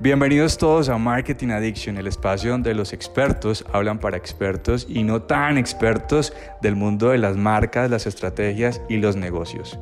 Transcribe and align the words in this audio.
Bienvenidos 0.00 0.58
todos 0.58 0.88
a 0.88 0.98
Marketing 0.98 1.50
Addiction, 1.50 1.96
el 1.96 2.08
espacio 2.08 2.50
donde 2.50 2.74
los 2.74 2.92
expertos 2.92 3.64
hablan 3.72 4.00
para 4.00 4.16
expertos 4.16 4.86
y 4.88 5.04
no 5.04 5.22
tan 5.22 5.56
expertos 5.56 6.32
del 6.60 6.74
mundo 6.74 7.10
de 7.10 7.18
las 7.18 7.36
marcas, 7.36 7.88
las 7.88 8.06
estrategias 8.06 8.82
y 8.88 8.96
los 8.96 9.14
negocios. 9.14 9.78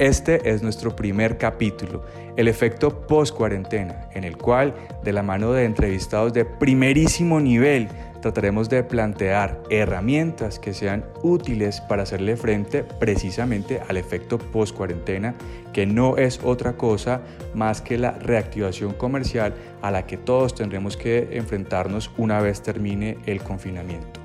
Este 0.00 0.50
es 0.50 0.64
nuestro 0.64 0.96
primer 0.96 1.38
capítulo, 1.38 2.04
el 2.36 2.48
efecto 2.48 3.06
post-cuarentena, 3.06 4.08
en 4.14 4.24
el 4.24 4.36
cual, 4.36 4.74
de 5.04 5.12
la 5.12 5.22
mano 5.22 5.52
de 5.52 5.64
entrevistados 5.64 6.32
de 6.32 6.44
primerísimo 6.44 7.40
nivel, 7.40 7.88
trataremos 8.22 8.70
de 8.70 8.82
plantear 8.82 9.62
herramientas 9.68 10.58
que 10.58 10.72
sean 10.72 11.04
útiles 11.22 11.82
para 11.82 12.04
hacerle 12.04 12.36
frente 12.36 12.84
precisamente 12.84 13.82
al 13.86 13.98
efecto 13.98 14.38
post-cuarentena, 14.38 15.34
que 15.74 15.84
no 15.84 16.16
es 16.16 16.40
otra 16.42 16.78
cosa 16.78 17.20
más 17.54 17.82
que 17.82 17.98
la 17.98 18.12
reactivación 18.12 18.94
comercial 18.94 19.52
a 19.82 19.90
la 19.90 20.06
que 20.06 20.16
todos 20.16 20.54
tendremos 20.54 20.96
que 20.96 21.28
enfrentarnos 21.32 22.10
una 22.16 22.40
vez 22.40 22.62
termine 22.62 23.18
el 23.26 23.42
confinamiento. 23.42 24.20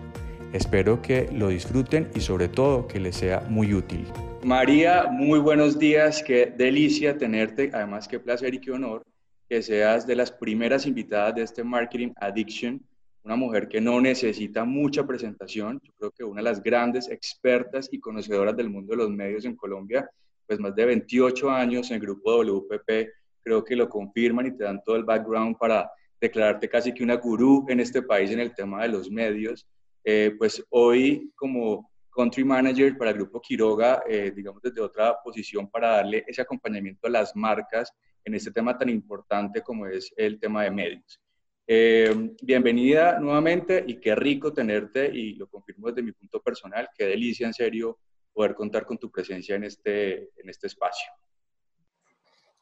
Espero 0.54 1.02
que 1.02 1.30
lo 1.34 1.50
disfruten 1.50 2.08
y 2.16 2.22
sobre 2.22 2.48
todo 2.48 2.88
que 2.88 3.02
les 3.02 3.18
sea 3.18 3.42
muy 3.50 3.74
útil. 3.74 4.08
María, 4.44 5.08
muy 5.12 5.40
buenos 5.40 5.78
días, 5.78 6.24
qué 6.24 6.54
delicia 6.56 7.18
tenerte, 7.18 7.70
además 7.74 8.08
qué 8.08 8.20
placer 8.20 8.54
y 8.54 8.60
qué 8.60 8.72
honor 8.72 9.04
que 9.50 9.62
seas 9.62 10.06
de 10.06 10.16
las 10.16 10.32
primeras 10.32 10.86
invitadas 10.86 11.36
de 11.36 11.44
este 11.44 11.64
Marketing 11.64 12.12
Addiction 12.18 12.82
una 13.28 13.36
mujer 13.36 13.68
que 13.68 13.82
no 13.82 14.00
necesita 14.00 14.64
mucha 14.64 15.06
presentación, 15.06 15.82
yo 15.84 15.92
creo 15.98 16.12
que 16.12 16.24
una 16.24 16.40
de 16.40 16.46
las 16.46 16.64
grandes 16.64 17.10
expertas 17.10 17.90
y 17.92 18.00
conocedoras 18.00 18.56
del 18.56 18.70
mundo 18.70 18.92
de 18.92 19.04
los 19.04 19.10
medios 19.10 19.44
en 19.44 19.58
Colombia, 19.58 20.10
pues 20.46 20.62
más 20.62 20.74
de 20.74 20.86
28 20.86 21.50
años 21.52 21.92
en 21.92 21.96
el 21.96 22.02
grupo 22.04 22.42
WPP, 22.42 22.90
creo 23.44 23.66
que 23.66 23.76
lo 23.76 23.90
confirman 23.90 24.48
y 24.48 24.56
te 24.56 24.64
dan 24.64 24.82
todo 24.82 24.96
el 24.96 25.04
background 25.04 25.58
para 25.58 25.92
declararte 26.22 26.70
casi 26.70 26.94
que 26.94 27.04
una 27.04 27.16
gurú 27.16 27.66
en 27.68 27.82
este 27.82 28.02
país 28.02 28.32
en 28.32 28.40
el 28.40 28.56
tema 28.56 28.84
de 28.84 28.88
los 28.88 29.12
medios. 29.12 29.68
Eh, 30.06 30.34
pues 30.38 30.64
hoy 30.70 31.30
como 31.36 31.92
country 32.10 32.46
manager 32.46 32.98
para 32.98 33.12
el 33.12 33.18
grupo 33.18 33.42
Quiroga, 33.42 34.04
eh, 34.08 34.32
digamos 34.34 34.62
desde 34.62 34.80
otra 34.80 35.18
posición 35.22 35.70
para 35.70 35.98
darle 35.98 36.24
ese 36.28 36.42
acompañamiento 36.42 37.08
a 37.08 37.10
las 37.10 37.36
marcas 37.36 37.92
en 38.24 38.36
este 38.36 38.52
tema 38.52 38.78
tan 38.78 38.88
importante 38.88 39.62
como 39.62 39.86
es 39.86 40.14
el 40.16 40.40
tema 40.40 40.64
de 40.64 40.72
medios. 40.72 41.20
Eh, 41.70 42.32
bienvenida 42.42 43.20
nuevamente 43.20 43.84
y 43.86 44.00
qué 44.00 44.16
rico 44.16 44.54
tenerte 44.54 45.06
y 45.14 45.34
lo 45.34 45.50
confirmo 45.50 45.90
desde 45.90 46.02
mi 46.02 46.14
punto 46.14 46.42
personal, 46.42 46.88
qué 46.98 47.06
delicia 47.06 47.46
en 47.46 47.54
serio 47.54 48.00
poder 48.32 48.56
contar 48.56 48.86
con 48.86 48.98
tu 48.98 49.12
presencia 49.12 49.58
en 49.58 49.66
este, 49.66 50.30
en 50.38 50.50
este 50.50 50.68
espacio. 50.68 51.12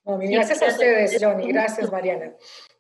gracias 0.04 0.60
a 0.64 0.68
ustedes, 0.70 1.24
Johnny. 1.24 1.52
Gracias, 1.52 1.92
Mariana. 1.92 2.34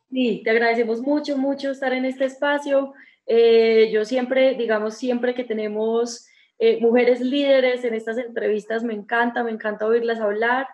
Sí, 0.09 0.41
te 0.43 0.49
agradecemos 0.49 0.99
mucho, 0.99 1.37
mucho 1.37 1.69
estar 1.69 1.93
en 1.93 2.05
este 2.05 2.25
espacio. 2.25 2.95
Eh, 3.27 3.91
yo 3.91 4.03
siempre, 4.03 4.55
digamos, 4.55 4.95
siempre 4.95 5.35
que 5.35 5.43
tenemos 5.43 6.25
eh, 6.57 6.79
mujeres 6.81 7.21
líderes 7.21 7.83
en 7.83 7.93
estas 7.93 8.17
entrevistas, 8.17 8.83
me 8.83 8.95
encanta, 8.95 9.43
me 9.43 9.51
encanta 9.51 9.85
oírlas 9.85 10.19
hablar. 10.19 10.65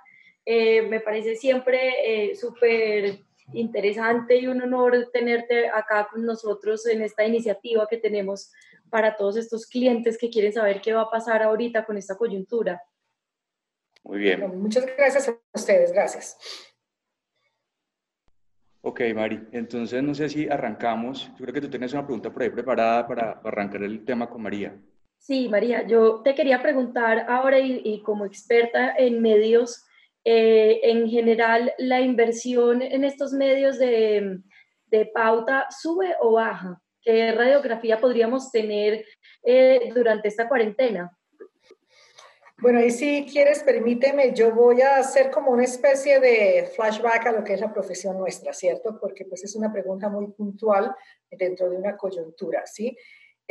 me 0.46 1.02
parece 1.02 1.36
siempre 1.36 2.34
súper 2.36 3.20
interesante 3.54 4.38
y 4.38 4.48
un 4.48 4.62
honor 4.62 5.10
tenerte 5.12 5.70
acá 5.70 6.08
con 6.12 6.26
nosotros 6.26 6.86
en 6.88 7.02
esta 7.02 7.26
iniciativa 7.26 7.88
que 7.90 7.98
tenemos 7.98 8.52
para 8.90 9.16
todos 9.16 9.38
estos 9.38 9.66
clientes 9.66 10.18
que 10.18 10.30
quieren 10.30 10.54
saber 10.54 10.82
qué 10.82 10.94
va 10.94 11.04
a 11.04 11.10
pasar 11.10 11.42
ahorita 11.44 11.86
con 11.86 11.98
esta 11.98 12.16
coyuntura. 12.18 12.82
Muy 14.04 14.20
bien. 14.20 14.60
muchas 14.60 14.86
gracias 14.98 15.30
a 15.30 15.38
ustedes, 15.54 15.92
gracias. 15.92 16.38
Ok, 18.82 19.02
Mari, 19.14 19.48
entonces 19.52 20.02
no 20.02 20.16
sé 20.16 20.28
si 20.28 20.50
arrancamos. 20.50 21.30
Yo 21.38 21.46
creo 21.46 21.54
que 21.54 21.62
tú 21.62 21.70
tienes 21.70 21.94
una 21.94 22.06
pregunta 22.06 22.32
por 22.32 22.42
ahí 22.42 22.50
preparada 22.50 23.08
para 23.08 23.32
arrancar 23.44 23.84
el 23.84 24.04
tema 24.04 24.28
con 24.28 24.42
María. 24.42 24.76
Sí, 25.20 25.48
María, 25.50 25.86
yo 25.86 26.22
te 26.24 26.34
quería 26.34 26.64
preguntar 26.64 27.28
ahora 27.30 27.60
y 27.60 28.02
como 28.02 28.26
experta 28.26 28.96
en 28.98 29.22
medios, 29.22 29.86
eh, 30.24 30.80
en 30.84 31.10
general, 31.10 31.74
la 31.78 32.02
inversión 32.02 32.82
en 32.82 33.04
estos 33.04 33.34
medios 33.34 33.80
de, 33.80 34.42
pauta 35.14 35.68
sube 35.70 36.16
o 36.20 36.34
baja? 36.34 36.82
¿Qué 37.02 37.32
radiografía 37.32 38.00
podríamos 38.00 38.52
tener 38.52 39.06
eh, 39.44 39.92
durante 39.96 40.28
esta 40.28 40.48
cuarentena? 40.48 41.18
Bueno, 42.62 42.80
y 42.80 42.92
si 42.92 43.26
quieres, 43.26 43.64
permíteme, 43.64 44.36
yo 44.36 44.54
voy 44.54 44.82
a 44.82 44.98
hacer 44.98 45.32
como 45.32 45.50
una 45.50 45.64
especie 45.64 46.20
de 46.20 46.70
flashback 46.76 47.26
a 47.26 47.32
lo 47.32 47.44
que 47.44 47.56
es 47.56 47.60
la 47.60 47.74
profesión 47.74 48.20
nuestra, 48.20 48.54
¿cierto? 48.54 49.00
Porque 49.02 49.26
pues 49.26 49.44
es 49.44 49.56
una 49.56 49.74
pregunta 49.74 50.10
muy 50.10 50.28
puntual 50.28 50.96
dentro 51.32 51.72
de 51.72 51.78
una 51.78 51.98
coyuntura, 51.98 52.68
¿sí? 52.68 52.96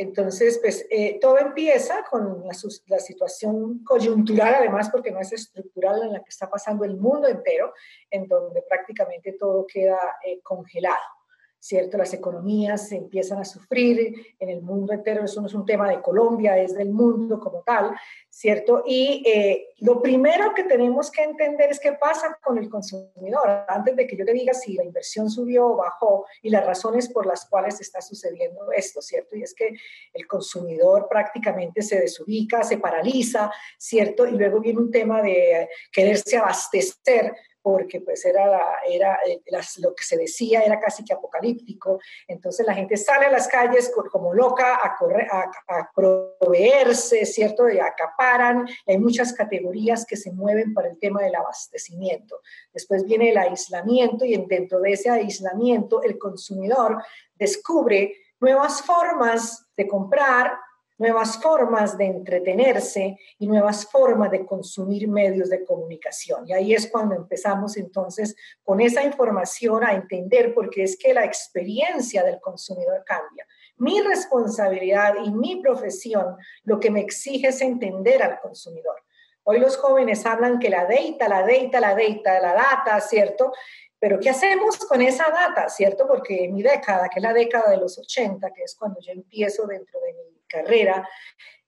Entonces, 0.01 0.57
pues 0.59 0.87
eh, 0.89 1.19
todo 1.21 1.37
empieza 1.37 2.03
con 2.09 2.43
la, 2.43 2.99
situación 2.99 3.83
coyuntural, 3.83 4.55
además, 4.55 4.89
porque 4.89 5.11
no 5.11 5.19
es 5.19 5.31
estructural 5.31 6.01
en 6.01 6.13
la 6.13 6.23
que 6.23 6.29
está 6.29 6.49
pasando 6.49 6.83
el 6.85 6.97
mundo 6.97 7.27
entero, 7.27 7.71
en 8.09 8.27
donde 8.27 8.63
prácticamente 8.63 9.33
todo 9.33 9.67
queda 9.67 9.99
eh, 10.25 10.41
congelado. 10.41 11.20
¿Cierto? 11.61 11.95
Las 11.95 12.11
economías 12.11 12.91
empiezan 12.91 13.37
a 13.37 13.45
sufrir 13.45 14.15
en 14.39 14.49
el 14.49 14.63
mundo 14.63 14.93
entero, 14.93 15.23
eso 15.23 15.41
no 15.41 15.47
es 15.47 15.53
un 15.53 15.63
tema 15.63 15.87
de 15.87 16.01
Colombia, 16.01 16.57
es 16.57 16.73
del 16.73 16.89
mundo 16.89 17.39
como 17.39 17.61
tal, 17.61 17.95
¿cierto? 18.27 18.81
Y 18.83 19.23
eh, 19.27 19.67
lo 19.81 20.01
primero 20.01 20.55
que 20.55 20.63
tenemos 20.63 21.11
que 21.11 21.21
entender 21.21 21.69
es 21.69 21.79
qué 21.79 21.93
pasa 21.93 22.35
con 22.43 22.57
el 22.57 22.67
consumidor, 22.67 23.63
antes 23.67 23.95
de 23.95 24.07
que 24.07 24.17
yo 24.17 24.25
te 24.25 24.33
diga 24.33 24.55
si 24.55 24.73
la 24.73 24.83
inversión 24.83 25.29
subió 25.29 25.67
o 25.67 25.75
bajó 25.75 26.25
y 26.41 26.49
las 26.49 26.65
razones 26.65 27.07
por 27.09 27.27
las 27.27 27.47
cuales 27.47 27.79
está 27.79 28.01
sucediendo 28.01 28.71
esto, 28.71 28.99
¿cierto? 28.99 29.35
Y 29.35 29.43
es 29.43 29.53
que 29.53 29.75
el 30.13 30.25
consumidor 30.25 31.07
prácticamente 31.07 31.83
se 31.83 31.99
desubica, 31.99 32.63
se 32.63 32.79
paraliza, 32.79 33.51
¿cierto? 33.77 34.25
Y 34.25 34.31
luego 34.31 34.59
viene 34.61 34.79
un 34.79 34.89
tema 34.89 35.21
de 35.21 35.69
quererse 35.91 36.37
abastecer 36.37 37.35
porque 37.61 38.01
pues 38.01 38.25
era, 38.25 38.77
era 38.87 39.19
eh, 39.25 39.41
lo 39.79 39.93
que 39.93 40.03
se 40.03 40.17
decía 40.17 40.61
era 40.61 40.79
casi 40.79 41.03
que 41.03 41.13
apocalíptico. 41.13 41.99
Entonces 42.27 42.65
la 42.65 42.73
gente 42.73 42.97
sale 42.97 43.27
a 43.27 43.31
las 43.31 43.47
calles 43.47 43.91
como 44.11 44.33
loca 44.33 44.79
a, 44.81 44.95
correr, 44.97 45.27
a, 45.31 45.91
proveerse, 45.93 47.25
¿cierto? 47.25 47.69
Y 47.69 47.79
acaparan. 47.79 48.67
Hay 48.87 48.97
muchas 48.97 49.33
categorías 49.33 50.05
que 50.05 50.17
se 50.17 50.31
mueven 50.31 50.73
para 50.73 50.89
el 50.89 50.99
tema 50.99 51.21
del 51.21 51.35
abastecimiento. 51.35 52.41
Después 52.73 53.05
viene 53.05 53.31
el 53.31 53.37
aislamiento 53.37 54.25
y 54.25 54.35
dentro 54.47 54.79
de 54.79 54.93
ese 54.93 55.09
aislamiento 55.09 56.01
el 56.03 56.17
consumidor 56.17 57.03
descubre 57.35 58.15
nuevas 58.39 58.81
formas 58.81 59.67
de 59.77 59.87
comprar, 59.87 60.53
nuevas 61.01 61.41
formas 61.41 61.97
de 61.97 62.05
entretenerse 62.05 63.17
y 63.39 63.47
nuevas 63.47 63.89
formas 63.89 64.29
de 64.29 64.45
consumir 64.45 65.07
medios 65.07 65.49
de 65.49 65.65
comunicación. 65.65 66.47
Y 66.47 66.53
ahí 66.53 66.75
es 66.75 66.91
cuando 66.91 67.15
empezamos 67.15 67.75
entonces 67.75 68.35
con 68.63 68.79
esa 68.79 69.03
información 69.03 69.83
a 69.83 69.93
entender, 69.93 70.53
porque 70.53 70.83
es 70.83 70.95
que 70.95 71.11
la 71.11 71.25
experiencia 71.25 72.23
del 72.23 72.39
consumidor 72.39 73.03
cambia. 73.03 73.47
Mi 73.77 73.99
responsabilidad 73.99 75.15
y 75.25 75.31
mi 75.31 75.59
profesión 75.59 76.37
lo 76.65 76.79
que 76.79 76.91
me 76.91 77.01
exige 77.01 77.47
es 77.47 77.61
entender 77.61 78.21
al 78.21 78.39
consumidor. 78.39 78.97
Hoy 79.41 79.57
los 79.57 79.77
jóvenes 79.77 80.23
hablan 80.27 80.59
que 80.59 80.69
la 80.69 80.85
data, 80.85 81.27
la 81.27 81.41
data, 81.41 81.79
la 81.79 81.95
data, 81.95 82.39
la 82.39 82.53
data, 82.53 83.01
¿cierto? 83.01 83.51
Pero 83.97 84.19
¿qué 84.19 84.29
hacemos 84.29 84.77
con 84.77 85.01
esa 85.01 85.31
data, 85.31 85.67
cierto? 85.67 86.07
Porque 86.07 86.47
mi 86.47 86.61
década, 86.61 87.09
que 87.09 87.17
es 87.17 87.23
la 87.23 87.33
década 87.33 87.71
de 87.71 87.77
los 87.77 87.97
80, 87.97 88.51
que 88.51 88.61
es 88.61 88.75
cuando 88.75 88.99
yo 88.99 89.11
empiezo 89.13 89.65
dentro 89.65 89.99
de 89.99 90.13
mi 90.13 90.40
carrera, 90.51 91.03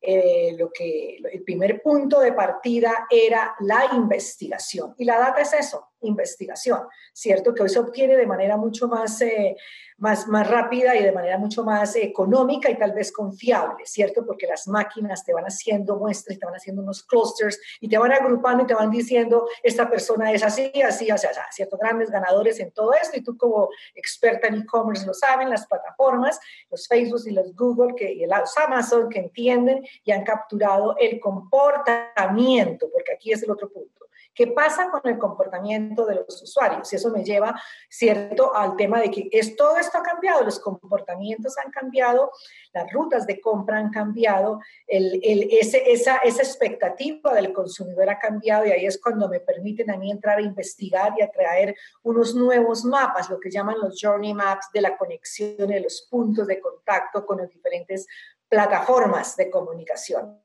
eh, 0.06 0.54
lo 0.58 0.70
que, 0.70 1.18
el 1.32 1.44
primer 1.44 1.82
punto 1.82 2.20
de 2.20 2.34
partida 2.34 3.08
era 3.10 3.56
la 3.62 3.92
investigación. 3.94 4.94
Y 4.98 5.06
la 5.06 5.18
data 5.18 5.42
es 5.42 5.54
eso, 5.54 5.94
investigación, 6.02 6.82
¿cierto? 7.14 7.54
Que 7.54 7.64
hoy 7.64 7.70
se 7.70 7.80
obtiene 7.80 8.18
de 8.18 8.28
manera 8.28 8.58
mucho 8.58 8.90
más 8.90 9.22
eh, 9.22 9.56
más, 10.04 10.28
más 10.28 10.50
rápida 10.50 10.96
y 10.98 11.04
de 11.04 11.14
manera 11.14 11.38
mucho 11.38 11.64
más 11.64 11.96
económica 11.96 12.70
y 12.70 12.78
tal 12.78 12.92
vez 12.92 13.12
confiable, 13.12 13.86
¿cierto? 13.86 14.26
Porque 14.26 14.48
las 14.48 14.68
máquinas 14.68 15.24
te 15.24 15.34
van 15.34 15.46
haciendo 15.46 15.96
muestras, 15.96 16.38
te 16.38 16.46
van 16.46 16.56
haciendo 16.56 16.82
unos 16.82 17.04
clusters 17.04 17.58
y 17.80 17.88
te 17.88 17.98
van 17.98 18.12
agrupando 18.12 18.64
y 18.64 18.68
te 18.68 18.74
van 18.74 18.90
diciendo, 18.90 19.48
esta 19.62 19.90
persona 19.90 20.32
es 20.34 20.44
así, 20.44 20.72
así, 20.86 21.10
así, 21.10 21.28
así, 21.28 21.40
¿cierto? 21.52 21.78
Grandes 21.78 22.10
ganadores 22.10 22.60
en 22.60 22.72
todo 22.72 22.94
esto 22.94 23.18
y 23.18 23.24
tú 23.24 23.38
como 23.38 23.70
experta 23.96 24.48
en 24.48 24.56
e-commerce 24.56 25.06
lo 25.06 25.14
saben, 25.14 25.50
las 25.50 25.68
plataformas, 25.68 26.40
los 26.70 26.88
Facebook 26.88 27.22
y 27.26 27.32
los 27.32 27.56
Google 27.56 27.96
que, 27.96 28.12
y 28.12 28.26
los 28.26 28.58
Amazon 28.58 29.08
que 29.10 29.20
entienden 29.20 29.86
y 30.04 30.12
han 30.12 30.24
capturado 30.24 30.96
el 30.98 31.20
comportamiento, 31.20 32.90
porque 32.92 33.14
aquí 33.14 33.32
es 33.32 33.44
el 33.44 33.52
otro 33.52 33.70
punto 33.72 34.04
¿Qué 34.34 34.48
pasa 34.48 34.90
con 34.90 35.02
el 35.06 35.20
comportamiento 35.20 36.06
de 36.08 36.16
los 36.16 36.42
usuarios? 36.42 36.92
Y 36.92 36.96
eso 36.96 37.12
me 37.12 37.24
lleva, 37.24 37.60
¿cierto?, 37.88 38.56
al 38.56 38.76
tema 38.76 39.00
de 39.00 39.12
que 39.12 39.30
es, 39.32 39.56
todo 39.56 39.78
esto 39.78 40.00
ha 40.00 40.04
cambiado, 40.04 40.44
los 40.44 40.60
comportamientos 40.60 41.56
han 41.64 41.72
cambiado, 41.72 42.32
las 42.74 42.92
rutas 42.92 43.28
de 43.28 43.40
compra 43.40 43.78
han 43.78 43.92
cambiado, 43.92 44.60
el, 44.88 45.20
el, 45.24 45.50
ese, 45.52 45.92
esa, 45.92 46.18
esa 46.18 46.42
expectativa 46.42 47.34
del 47.36 47.54
consumidor 47.54 48.10
ha 48.10 48.18
cambiado 48.18 48.66
y 48.66 48.72
ahí 48.72 48.86
es 48.88 49.00
cuando 49.00 49.30
me 49.30 49.40
permiten 49.40 49.92
a 49.92 49.98
mí 49.98 50.10
entrar 50.10 50.40
a 50.40 50.42
investigar 50.42 51.14
y 51.18 51.22
a 51.22 51.30
traer 51.30 51.76
unos 52.02 52.34
nuevos 52.34 52.84
mapas, 52.86 53.30
lo 53.30 53.40
que 53.40 53.52
llaman 53.52 53.80
los 53.80 54.00
journey 54.02 54.34
maps 54.34 54.68
de 54.74 54.82
la 54.82 54.98
conexión 54.98 55.68
de 55.68 55.80
los 55.80 56.08
puntos 56.10 56.48
de 56.48 56.60
contacto 56.60 57.24
con 57.24 57.38
las 57.38 57.50
diferentes 57.50 58.08
plataformas 58.54 59.36
de 59.36 59.50
comunicación, 59.50 60.40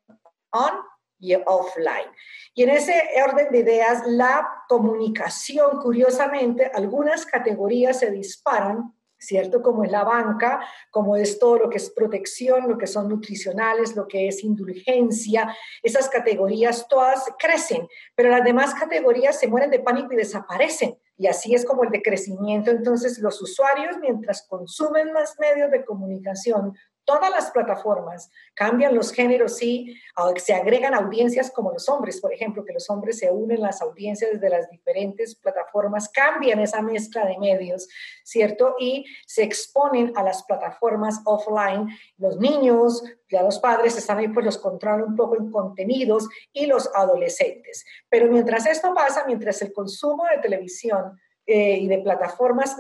on 0.50 0.72
y 1.19 1.34
offline. 1.34 2.10
Y 2.55 2.62
en 2.62 2.70
ese 2.70 2.94
orden 3.22 3.52
de 3.52 3.58
ideas, 3.58 4.02
la 4.06 4.64
comunicación, 4.66 5.78
curiosamente, 5.82 6.70
algunas 6.72 7.26
categorías 7.26 7.99
se 7.99 8.10
disparan 8.10 8.94
¿cierto? 9.19 9.62
Como 9.62 9.84
es 9.84 9.90
la 9.90 10.05
banca, 10.05 10.60
como 10.90 11.16
es 11.16 11.38
todo 11.38 11.58
lo 11.58 11.70
que 11.70 11.78
es 11.78 11.90
protección, 11.90 12.69
lo 12.69 12.78
que 12.78 12.87
son 12.87 13.08
nutricionales, 13.08 13.96
lo 13.96 14.06
que 14.06 14.28
es 14.28 14.44
indulgencia, 14.44 15.55
esas 15.82 16.08
categorías 16.08 16.87
todas 16.88 17.25
crecen, 17.38 17.88
pero 18.14 18.31
las 18.31 18.44
demás 18.44 18.75
categorías 18.75 19.38
se 19.38 19.49
mueren 19.49 19.70
de 19.70 19.81
pánico 19.81 20.12
y 20.12 20.16
desaparecen. 20.16 20.96
Y 21.16 21.26
así 21.26 21.52
es 21.52 21.64
como 21.64 21.82
el 21.82 21.90
decrecimiento. 21.90 22.70
Entonces, 22.70 23.19
los 23.19 23.43
usuarios, 23.43 23.96
mientras 24.00 24.46
consumen 24.46 25.12
más 25.12 25.34
medios 25.40 25.69
de 25.72 25.84
comunicación, 25.84 26.76
todas 27.08 27.31
las 27.31 27.50
plataformas 27.52 28.31
cambian 28.52 28.94
los 28.94 29.12
géneros 29.12 29.62
y 29.62 29.96
se 30.37 30.52
agregan 30.52 30.93
audiencias 30.93 31.50
como 31.50 31.72
los 31.72 31.88
hombres, 31.88 32.20
por 32.20 32.34
ejemplo, 32.34 32.66
que 32.66 32.75
los 32.75 32.90
hombres 32.90 33.19
se 33.19 33.31
unen 33.31 33.62
las 33.62 33.81
audiencias 33.81 34.38
de 34.38 34.50
las 34.50 34.69
diferentes 34.69 35.34
plataformas, 35.34 36.10
cambian 36.10 36.60
esa 36.60 36.82
mezcla 36.82 37.25
de 37.25 37.38
medios, 37.38 37.88
¿cierto? 38.25 38.75
Y 38.78 39.06
se 39.26 39.43
exponen 39.43 40.12
a 40.16 40.22
las 40.22 40.43
plataformas 40.43 41.22
offline. 41.25 41.88
Los 42.19 42.37
niños, 42.37 43.02
ya 43.31 43.43
los 43.43 43.58
padres 43.58 43.96
están 43.96 44.19
ahí, 44.19 44.28
pues 44.28 44.44
los 44.44 44.58
controlan 44.58 45.08
un 45.08 45.16
poco 45.16 45.37
en 45.37 45.50
contenidos 45.50 46.28
y 46.52 46.66
los 46.66 46.90
adolescentes. 46.94 47.87
Pero 48.10 48.31
mientras 48.31 48.66
esto 48.66 48.93
pasa, 48.93 49.25
mientras 49.26 49.62
el 49.62 49.72
consumo 49.72 50.25
de 50.26 50.43
televisión 50.43 51.19
eh, 51.50 51.79
y 51.79 51.89
de 51.89 52.00
plataformas, 52.00 52.77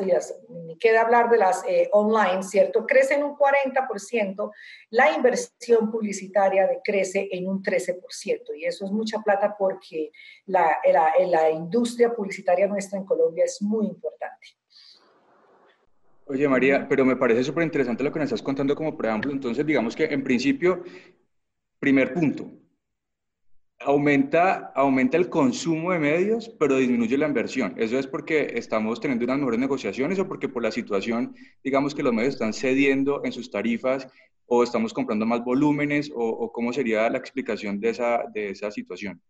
ni 0.50 0.76
queda 0.76 1.00
hablar 1.00 1.30
de 1.30 1.38
las 1.38 1.64
eh, 1.66 1.88
online, 1.90 2.42
¿cierto? 2.42 2.84
Crece 2.84 3.14
en 3.14 3.24
un 3.24 3.34
40%, 3.34 4.50
la 4.90 5.10
inversión 5.12 5.90
publicitaria 5.90 6.68
crece 6.84 7.30
en 7.32 7.48
un 7.48 7.62
13%, 7.62 7.96
y 8.58 8.66
eso 8.66 8.84
es 8.84 8.92
mucha 8.92 9.20
plata 9.20 9.56
porque 9.58 10.12
la, 10.44 10.76
la, 10.92 11.14
la 11.26 11.50
industria 11.50 12.14
publicitaria 12.14 12.66
nuestra 12.66 12.98
en 12.98 13.06
Colombia 13.06 13.44
es 13.46 13.62
muy 13.62 13.86
importante. 13.86 14.48
Oye, 16.26 16.46
María, 16.46 16.86
pero 16.86 17.06
me 17.06 17.16
parece 17.16 17.42
súper 17.44 17.64
interesante 17.64 18.04
lo 18.04 18.12
que 18.12 18.18
nos 18.18 18.26
estás 18.26 18.42
contando 18.42 18.74
como 18.74 18.98
preámbulo. 18.98 19.32
Entonces, 19.32 19.64
digamos 19.64 19.96
que 19.96 20.04
en 20.04 20.22
principio, 20.22 20.84
primer 21.80 22.12
punto, 22.12 22.50
aumenta, 23.80 24.72
aumenta 24.74 25.16
el 25.16 25.28
consumo 25.28 25.92
de 25.92 25.98
medios, 25.98 26.48
pero 26.58 26.76
disminuye 26.76 27.16
la 27.16 27.28
inversión. 27.28 27.74
¿Eso 27.76 27.98
es 27.98 28.06
porque 28.06 28.52
estamos 28.54 29.00
teniendo 29.00 29.24
unas 29.24 29.38
mejores 29.38 29.60
negociaciones 29.60 30.18
o 30.18 30.26
porque 30.26 30.48
por 30.48 30.62
la 30.62 30.70
situación, 30.70 31.34
digamos 31.62 31.94
que 31.94 32.02
los 32.02 32.12
medios 32.12 32.34
están 32.34 32.52
cediendo 32.52 33.24
en 33.24 33.32
sus 33.32 33.50
tarifas 33.50 34.08
o 34.46 34.62
estamos 34.62 34.92
comprando 34.92 35.26
más 35.26 35.44
volúmenes 35.44 36.10
o, 36.14 36.50
cómo 36.52 36.72
sería 36.72 37.08
la 37.10 37.18
explicación 37.18 37.78
de 37.80 37.90
esa, 37.90 38.24
de 38.32 38.50
esa 38.50 38.70
situación? 38.70 39.22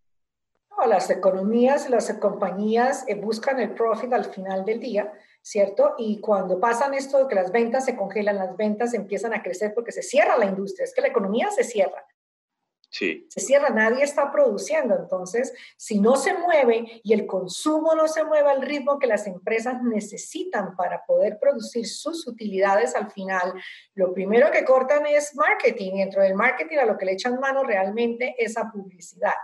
Las 0.86 1.10
economías, 1.10 1.90
las 1.90 2.10
compañías 2.14 3.04
eh, 3.08 3.16
buscan 3.16 3.58
el 3.58 3.70
profit 3.70 4.12
al 4.12 4.26
final 4.26 4.64
del 4.64 4.78
día, 4.78 5.12
¿cierto? 5.42 5.94
Y 5.98 6.20
cuando 6.20 6.60
pasan 6.60 6.94
esto 6.94 7.26
que 7.26 7.34
las 7.34 7.50
ventas 7.50 7.84
se 7.84 7.96
congelan, 7.96 8.36
las 8.36 8.56
ventas 8.56 8.94
empiezan 8.94 9.34
a 9.34 9.42
crecer 9.42 9.74
porque 9.74 9.90
se 9.90 10.02
cierra 10.02 10.38
la 10.38 10.46
industria, 10.46 10.84
es 10.84 10.94
que 10.94 11.00
la 11.00 11.08
economía 11.08 11.50
se 11.50 11.64
cierra. 11.64 12.06
Se 12.90 13.40
cierra, 13.40 13.68
nadie 13.70 14.02
está 14.02 14.32
produciendo. 14.32 14.96
Entonces, 14.96 15.52
si 15.76 16.00
no 16.00 16.16
se 16.16 16.34
mueve 16.34 17.00
y 17.02 17.12
el 17.12 17.26
consumo 17.26 17.94
no 17.94 18.08
se 18.08 18.24
mueve 18.24 18.50
al 18.50 18.62
ritmo 18.62 18.98
que 18.98 19.06
las 19.06 19.26
empresas 19.26 19.82
necesitan 19.82 20.74
para 20.74 21.04
poder 21.04 21.38
producir 21.38 21.86
sus 21.86 22.26
utilidades 22.26 22.94
al 22.94 23.10
final, 23.10 23.52
lo 23.94 24.14
primero 24.14 24.50
que 24.50 24.64
cortan 24.64 25.06
es 25.06 25.34
marketing. 25.34 25.96
Dentro 25.96 26.22
del 26.22 26.34
marketing 26.34 26.78
a 26.78 26.86
lo 26.86 26.96
que 26.96 27.04
le 27.04 27.12
echan 27.12 27.38
mano 27.38 27.62
realmente 27.62 28.34
es 28.38 28.56
a 28.56 28.70
publicidad. 28.70 29.34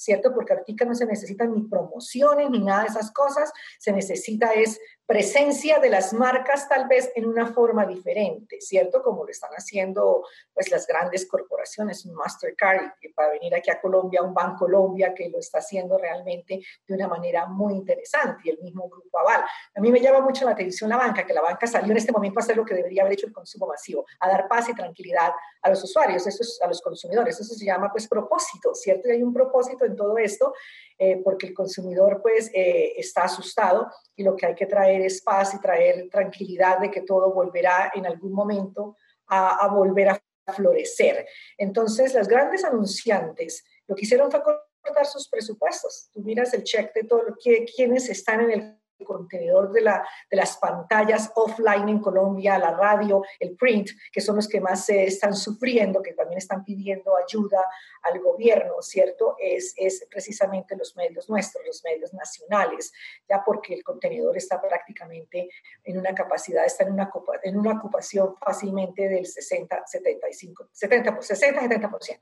¿cierto? 0.00 0.32
Porque 0.32 0.54
ahorita 0.54 0.86
no 0.86 0.94
se 0.94 1.04
necesitan 1.04 1.52
ni 1.52 1.62
promociones 1.64 2.48
ni 2.48 2.60
nada 2.60 2.84
de 2.84 2.88
esas 2.88 3.12
cosas, 3.12 3.52
se 3.78 3.92
necesita 3.92 4.54
es 4.54 4.80
presencia 5.10 5.80
de 5.80 5.90
las 5.90 6.12
marcas 6.12 6.68
tal 6.68 6.86
vez 6.86 7.10
en 7.16 7.26
una 7.26 7.52
forma 7.52 7.84
diferente, 7.84 8.60
¿cierto? 8.60 9.02
Como 9.02 9.24
lo 9.24 9.30
están 9.32 9.50
haciendo 9.50 10.24
pues 10.54 10.70
las 10.70 10.86
grandes 10.86 11.26
corporaciones, 11.26 12.04
un 12.06 12.14
Mastercard, 12.14 12.92
que 13.00 13.08
para 13.10 13.30
venir 13.30 13.52
aquí 13.56 13.72
a 13.72 13.80
Colombia, 13.80 14.22
un 14.22 14.32
Banco 14.32 14.66
Colombia 14.66 15.12
que 15.12 15.28
lo 15.28 15.40
está 15.40 15.58
haciendo 15.58 15.98
realmente 15.98 16.60
de 16.86 16.94
una 16.94 17.08
manera 17.08 17.46
muy 17.46 17.72
interesante 17.72 18.42
y 18.44 18.50
el 18.50 18.60
mismo 18.60 18.88
Grupo 18.88 19.18
Aval. 19.18 19.42
A 19.74 19.80
mí 19.80 19.90
me 19.90 20.00
llama 20.00 20.20
mucho 20.20 20.44
la 20.44 20.52
atención 20.52 20.88
la 20.88 20.96
banca, 20.96 21.26
que 21.26 21.34
la 21.34 21.42
banca 21.42 21.66
salió 21.66 21.90
en 21.90 21.96
este 21.96 22.12
momento 22.12 22.38
a 22.38 22.44
hacer 22.44 22.56
lo 22.56 22.64
que 22.64 22.76
debería 22.76 23.02
haber 23.02 23.14
hecho 23.14 23.26
el 23.26 23.32
consumo 23.32 23.66
masivo, 23.66 24.06
a 24.20 24.28
dar 24.28 24.46
paz 24.46 24.68
y 24.68 24.74
tranquilidad 24.76 25.32
a 25.62 25.70
los 25.70 25.82
usuarios, 25.82 26.24
eso 26.24 26.42
es, 26.44 26.60
a 26.62 26.68
los 26.68 26.80
consumidores, 26.80 27.40
eso 27.40 27.52
se 27.52 27.64
llama 27.64 27.90
pues 27.90 28.06
propósito, 28.06 28.76
¿cierto? 28.76 29.08
Y 29.08 29.12
hay 29.12 29.22
un 29.24 29.34
propósito 29.34 29.84
en 29.84 29.96
todo 29.96 30.16
esto 30.18 30.54
eh, 31.02 31.18
porque 31.24 31.46
el 31.46 31.54
consumidor 31.54 32.20
pues 32.20 32.50
eh, 32.52 32.92
está 32.98 33.22
asustado 33.22 33.90
y 34.14 34.22
lo 34.22 34.36
que 34.36 34.44
hay 34.44 34.54
que 34.54 34.66
traer 34.66 35.00
es 35.00 35.22
paz 35.22 35.54
y 35.54 35.58
traer 35.58 36.10
tranquilidad 36.10 36.78
de 36.78 36.90
que 36.90 37.00
todo 37.00 37.32
volverá 37.32 37.90
en 37.94 38.04
algún 38.04 38.32
momento 38.32 38.98
a, 39.26 39.66
volver 39.68 40.10
a 40.10 40.22
florecer. 40.54 41.26
Entonces, 41.56 42.12
las 42.12 42.28
grandes 42.28 42.64
anunciantes 42.64 43.64
lo 43.86 43.94
que 43.94 44.02
hicieron 44.02 44.30
fue 44.30 44.42
cortar 44.42 45.06
sus 45.06 45.26
presupuestos. 45.26 46.10
Tú 46.12 46.20
miras 46.20 46.52
el 46.52 46.64
check 46.64 46.92
de 46.92 47.04
todo 47.04 47.34
que 47.42 47.64
quienes 47.64 48.10
están 48.10 48.42
en 48.42 48.50
el 48.50 48.79
contenedor 49.04 49.72
de, 49.72 49.80
la, 49.82 50.06
de 50.30 50.36
las 50.36 50.56
pantallas 50.56 51.30
offline 51.34 51.88
en 51.88 52.00
Colombia, 52.00 52.58
la 52.58 52.72
radio, 52.72 53.22
el 53.38 53.56
print, 53.56 53.90
que 54.12 54.20
son 54.20 54.36
los 54.36 54.48
que 54.48 54.60
más 54.60 54.84
se 54.84 55.04
están 55.04 55.34
sufriendo, 55.34 56.02
que 56.02 56.12
también 56.12 56.38
están 56.38 56.64
pidiendo 56.64 57.16
ayuda 57.16 57.64
al 58.02 58.20
gobierno, 58.20 58.80
¿cierto? 58.80 59.36
Es, 59.38 59.74
es 59.76 60.06
precisamente 60.10 60.76
los 60.76 60.96
medios 60.96 61.28
nuestros, 61.28 61.64
los 61.66 61.82
medios 61.84 62.12
nacionales, 62.14 62.92
ya 63.28 63.42
porque 63.44 63.74
el 63.74 63.82
contenedor 63.82 64.36
está 64.36 64.60
prácticamente 64.60 65.48
en 65.84 65.98
una 65.98 66.14
capacidad, 66.14 66.64
está 66.64 66.84
en 66.84 66.92
una, 66.92 67.10
en 67.42 67.58
una 67.58 67.72
ocupación 67.72 68.36
fácilmente 68.36 69.08
del 69.08 69.26
60, 69.26 69.82
75, 69.86 70.68
70, 70.72 71.22
60, 71.22 71.60
70%. 71.62 72.18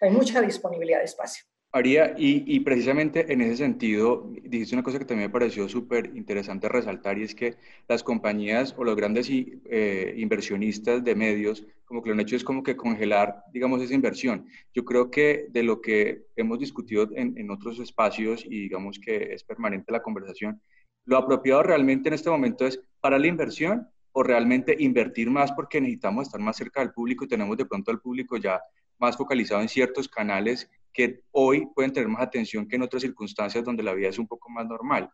Hay 0.00 0.10
mucha 0.10 0.40
disponibilidad 0.40 0.98
de 0.98 1.04
espacio. 1.04 1.44
María, 1.74 2.14
y, 2.18 2.60
precisamente 2.60 3.32
en 3.32 3.40
ese 3.40 3.56
sentido, 3.56 4.30
dijiste 4.42 4.74
una 4.74 4.82
cosa 4.82 4.98
que 4.98 5.06
también 5.06 5.30
me 5.30 5.32
pareció 5.32 5.70
súper 5.70 6.12
interesante 6.14 6.68
resaltar 6.68 7.16
y 7.16 7.22
es 7.22 7.34
que 7.34 7.56
las 7.88 8.02
compañías 8.02 8.74
o 8.76 8.84
los 8.84 8.94
grandes 8.94 9.30
eh, 9.30 10.14
inversionistas 10.18 11.02
de 11.02 11.14
medios, 11.14 11.64
como 11.86 12.02
que 12.02 12.10
lo 12.10 12.12
han 12.12 12.20
hecho 12.20 12.36
es 12.36 12.44
como 12.44 12.62
que 12.62 12.76
congelar, 12.76 13.44
digamos, 13.54 13.80
esa 13.80 13.94
inversión. 13.94 14.46
Yo 14.74 14.84
creo 14.84 15.10
que 15.10 15.46
de 15.48 15.62
lo 15.62 15.80
que 15.80 16.26
hemos 16.36 16.58
discutido 16.58 17.08
en, 17.14 17.50
otros 17.50 17.78
espacios 17.78 18.44
y 18.44 18.60
digamos 18.60 18.98
que 18.98 19.32
es 19.32 19.42
permanente 19.42 19.92
la 19.92 20.02
conversación, 20.02 20.60
lo 21.06 21.16
apropiado 21.16 21.62
realmente 21.62 22.10
en 22.10 22.14
este 22.14 22.28
momento 22.28 22.66
es 22.66 22.82
para 23.00 23.18
la 23.18 23.28
inversión 23.28 23.88
o 24.12 24.22
realmente 24.22 24.76
invertir 24.78 25.30
más 25.30 25.52
porque 25.52 25.80
necesitamos 25.80 26.26
estar 26.26 26.40
más 26.42 26.54
cerca 26.54 26.80
del 26.80 26.92
público 26.92 27.24
y 27.24 27.28
tenemos 27.28 27.56
de 27.56 27.64
pronto 27.64 27.90
al 27.90 28.00
público 28.00 28.36
ya 28.36 28.60
más 28.98 29.16
focalizado 29.16 29.62
en 29.62 29.70
ciertos 29.70 30.06
canales 30.06 30.70
que 30.92 31.22
hoy 31.30 31.66
pueden 31.74 31.92
tener 31.92 32.08
más 32.08 32.22
atención 32.22 32.68
que 32.68 32.76
en 32.76 32.82
otras 32.82 33.02
circunstancias 33.02 33.64
donde 33.64 33.82
la 33.82 33.94
vida 33.94 34.08
es 34.08 34.18
un 34.18 34.26
poco 34.26 34.50
más 34.50 34.66
normal. 34.66 35.10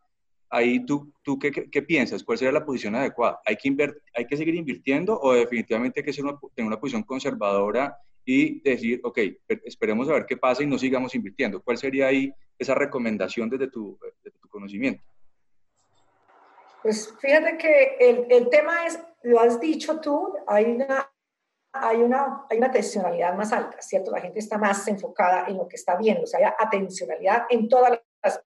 Ahí 0.51 0.85
tú, 0.85 1.13
tú 1.23 1.39
qué, 1.39 1.51
qué, 1.51 1.83
piensas? 1.83 2.25
¿Cuál 2.25 2.39
sería 2.39 2.53
la 2.53 2.65
posición 2.65 2.95
adecuada? 2.95 3.41
¿Hay 3.45 3.57
que, 3.57 3.95
¿Hay 4.15 4.27
que 4.27 4.37
seguir 4.37 4.55
invirtiendo 4.55 5.19
o 5.21 5.35
definitivamente 5.35 6.01
hay 6.01 6.05
que 6.05 6.13
ser 6.13 6.25
tener 6.55 6.67
una 6.67 6.81
posición 6.81 7.03
conservadora 7.03 7.97
y 8.25 8.61
decir, 8.61 9.01
ok, 9.05 9.19
esperemos 9.65 10.09
a 10.09 10.13
ver 10.13 10.27
qué 10.27 10.37
pasa 10.37 10.63
y 10.63 10.67
no 10.67 10.79
sigamos 10.79 11.15
invirtiendo? 11.15 11.63
¿Cuál 11.63 11.77
sería 11.77 12.07
ahí 12.07 12.33
esa 12.59 12.75
recomendación 12.75 13.51
desde 13.51 13.69
tu, 13.69 13.99
desde 14.25 14.39
tu 14.39 14.49
conocimiento? 14.49 15.03
Pues 16.83 17.15
fíjate 17.21 17.59
que 17.59 17.97
el, 18.01 18.27
el 18.31 18.49
tema 18.49 18.87
es, 18.87 18.99
lo 19.25 19.41
has 19.41 19.61
dicho 19.61 20.01
tú, 20.01 20.35
hay 20.47 20.65
una 20.65 21.11
hay 21.73 22.03
una, 22.03 22.45
hay 22.49 22.59
una 22.59 22.69
atencionalidad 22.69 23.35
más 23.35 23.53
alta, 23.53 23.81
¿cierto? 23.81 24.11
La 24.11 24.21
gente 24.21 24.39
está 24.39 24.59
más 24.59 24.87
enfocada 24.89 25.47
en 25.49 25.57
lo 25.57 25.69
que 25.69 25.77
está 25.77 25.97
viendo, 25.97 26.23
o 26.23 26.27
sea, 26.27 26.41
hay 26.41 26.53
atencionalidad 26.59 27.45
en 27.51 27.69
todas 27.69 28.01
las 28.23 28.43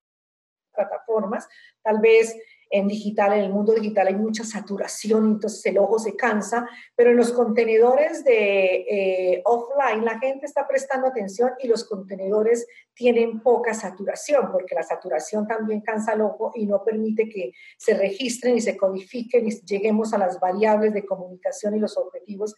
plataformas. 0.72 1.48
Tal 1.82 2.00
vez 2.00 2.36
en 2.72 2.88
digital, 2.88 3.34
en 3.34 3.40
el 3.40 3.50
mundo 3.50 3.74
digital 3.74 4.06
hay 4.08 4.14
mucha 4.14 4.44
saturación, 4.44 5.32
entonces 5.32 5.64
el 5.66 5.76
ojo 5.76 5.98
se 5.98 6.16
cansa, 6.16 6.66
pero 6.96 7.10
en 7.10 7.18
los 7.18 7.30
contenedores 7.30 8.24
de 8.24 8.86
eh, 8.88 9.42
offline 9.44 10.06
la 10.06 10.18
gente 10.18 10.46
está 10.46 10.66
prestando 10.66 11.06
atención 11.06 11.50
y 11.60 11.68
los 11.68 11.84
contenedores 11.84 12.66
tienen 12.94 13.40
poca 13.40 13.74
saturación, 13.74 14.50
porque 14.50 14.74
la 14.74 14.82
saturación 14.82 15.46
también 15.46 15.82
cansa 15.82 16.14
el 16.14 16.22
ojo 16.22 16.52
y 16.54 16.64
no 16.64 16.82
permite 16.82 17.28
que 17.28 17.52
se 17.76 17.92
registren 17.92 18.56
y 18.56 18.62
se 18.62 18.78
codifiquen 18.78 19.46
y 19.46 19.50
lleguemos 19.66 20.14
a 20.14 20.18
las 20.18 20.40
variables 20.40 20.94
de 20.94 21.04
comunicación 21.04 21.76
y 21.76 21.78
los 21.78 21.98
objetivos 21.98 22.54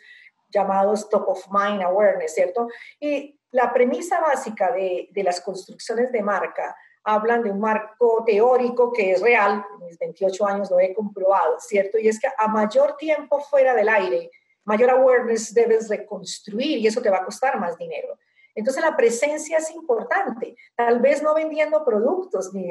llamados 0.55 1.09
top 1.09 1.29
of 1.29 1.45
mind 1.51 1.83
awareness, 1.83 2.35
¿cierto? 2.35 2.69
Y 3.01 3.39
la 3.51 3.73
premisa 3.73 4.21
básica 4.21 4.71
de, 4.73 5.09
de 5.11 5.23
las 5.23 5.41
construcciones 5.41 6.13
de 6.13 6.23
marca 6.23 6.77
hablan 7.05 7.43
de 7.43 7.51
un 7.51 7.61
marco 7.61 8.25
teórico 8.25 8.93
que 8.93 9.13
es 9.13 9.21
real, 9.21 9.65
en 9.79 9.87
mis 9.87 9.99
28 9.99 10.47
años 10.47 10.71
lo 10.71 10.81
he 10.81 10.95
comprobado, 10.95 11.61
¿cierto? 11.61 11.99
Y 11.99 12.09
es 12.09 12.19
que 12.19 12.29
a 12.37 12.49
mayor 12.49 12.97
tiempo 12.97 13.41
fuera 13.41 13.75
del 13.75 13.89
aire, 13.89 14.31
mayor 14.65 14.91
awareness 14.91 15.53
debes 15.53 15.89
reconstruir 15.89 16.79
y 16.79 16.87
eso 16.87 17.03
te 17.03 17.11
va 17.11 17.19
a 17.19 17.25
costar 17.25 17.61
más 17.61 17.77
dinero. 17.77 18.19
Entonces 18.55 18.83
la 18.83 18.97
presencia 18.97 19.59
es 19.59 19.71
importante, 19.73 20.57
tal 20.77 21.01
vez 21.01 21.23
no 21.23 21.35
vendiendo 21.35 21.85
productos, 21.85 22.55
ni, 22.55 22.71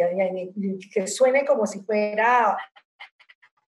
ni 0.56 0.80
que 0.90 1.08
suene 1.08 1.46
como 1.46 1.68
si 1.68 1.82
fuera 1.82 2.58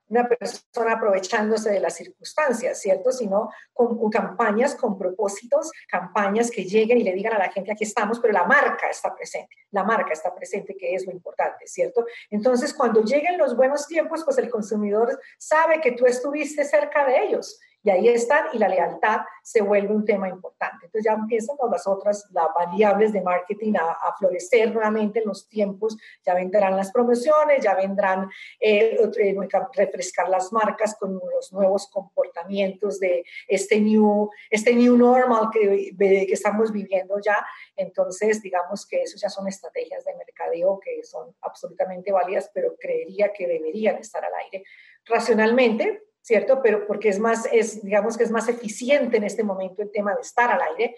una 0.09 0.27
persona 0.27 0.93
aprovechándose 0.93 1.69
de 1.71 1.79
las 1.79 1.95
circunstancias, 1.95 2.79
¿cierto? 2.79 3.11
Sino 3.11 3.49
con, 3.73 4.09
campañas 4.09 4.75
con 4.75 4.97
propósitos, 4.97 5.71
campañas 5.87 6.49
que 6.49 6.63
lleguen 6.63 6.97
y 6.99 7.03
le 7.03 7.13
digan 7.13 7.33
a 7.33 7.39
la 7.39 7.51
gente, 7.51 7.71
aquí 7.71 7.83
estamos, 7.83 8.19
pero 8.19 8.33
la 8.33 8.45
marca 8.45 8.89
está 8.89 9.13
presente, 9.13 9.55
la 9.71 9.83
marca 9.83 10.13
está 10.13 10.33
presente, 10.33 10.75
que 10.75 10.95
es 10.95 11.05
lo 11.05 11.11
importante, 11.11 11.67
¿cierto? 11.67 12.05
Entonces, 12.29 12.73
cuando 12.73 13.03
lleguen 13.03 13.37
los 13.37 13.55
buenos 13.55 13.87
tiempos, 13.87 14.23
pues 14.23 14.37
el 14.37 14.49
consumidor 14.49 15.19
sabe 15.37 15.81
que 15.81 15.91
tú 15.91 16.05
estuviste 16.05 16.63
cerca 16.63 17.05
de 17.05 17.23
ellos 17.23 17.59
y 17.83 17.89
ahí 17.89 18.07
están 18.09 18.47
y 18.53 18.57
la 18.57 18.67
lealtad 18.67 19.21
se 19.41 19.61
vuelve 19.61 19.93
un 19.93 20.03
tema 20.03 20.27
importante. 20.27 20.85
Entonces 20.85 21.05
ya 21.05 21.13
empiezan 21.13 21.55
las 21.71 21.87
otras, 21.87 22.27
las 22.31 22.47
variables 22.53 23.13
de 23.13 23.21
marketing 23.21 23.73
a, 23.79 24.13
florecer 24.17 24.73
nuevamente 24.73 25.19
en 25.19 25.27
los 25.27 25.47
tiempos, 25.47 25.95
ya 26.25 26.33
vendrán 26.33 26.75
las 26.75 26.91
promociones, 26.91 27.63
ya 27.63 27.75
vendrán 27.75 28.29
eh, 28.59 28.97
eh 29.19 29.35
refrescar 29.73 30.27
las 30.29 30.51
marcas 30.51 30.95
con 30.99 31.13
los 31.13 31.53
nuevos 31.53 31.87
comportamientos 31.89 32.99
de 32.99 33.23
este 33.47 33.79
new, 33.79 34.29
este 34.49 34.73
new 34.73 34.97
normal 34.97 35.49
que, 35.51 35.95
que 35.97 36.33
estamos 36.33 36.71
viviendo 36.71 37.19
ya. 37.19 37.45
Entonces, 37.75 38.41
digamos 38.41 38.85
que 38.85 39.03
eso 39.03 39.17
ya 39.21 39.29
son 39.29 39.47
estrategias 39.47 40.03
de 40.03 40.15
mercadeo 40.15 40.79
que 40.79 41.03
son 41.03 41.35
absolutamente 41.41 42.11
válidas, 42.11 42.49
pero 42.53 42.75
creería 42.77 43.31
que 43.31 43.47
deberían 43.47 43.97
estar 43.97 44.23
al 44.25 44.33
aire 44.45 44.63
racionalmente, 45.05 46.06
¿cierto? 46.27 46.61
Pero 46.61 46.85
porque 46.85 47.07
es 47.07 47.19
más, 47.19 47.47
es, 47.53 47.81
digamos 47.81 48.17
que 48.17 48.25
es 48.25 48.31
más 48.31 48.49
eficiente 48.49 49.15
en 49.15 49.23
este 49.23 49.45
momento 49.45 49.81
el 49.81 49.89
tema 49.89 50.13
de 50.13 50.19
estar 50.19 50.51
al 50.51 50.61
aire 50.73 50.97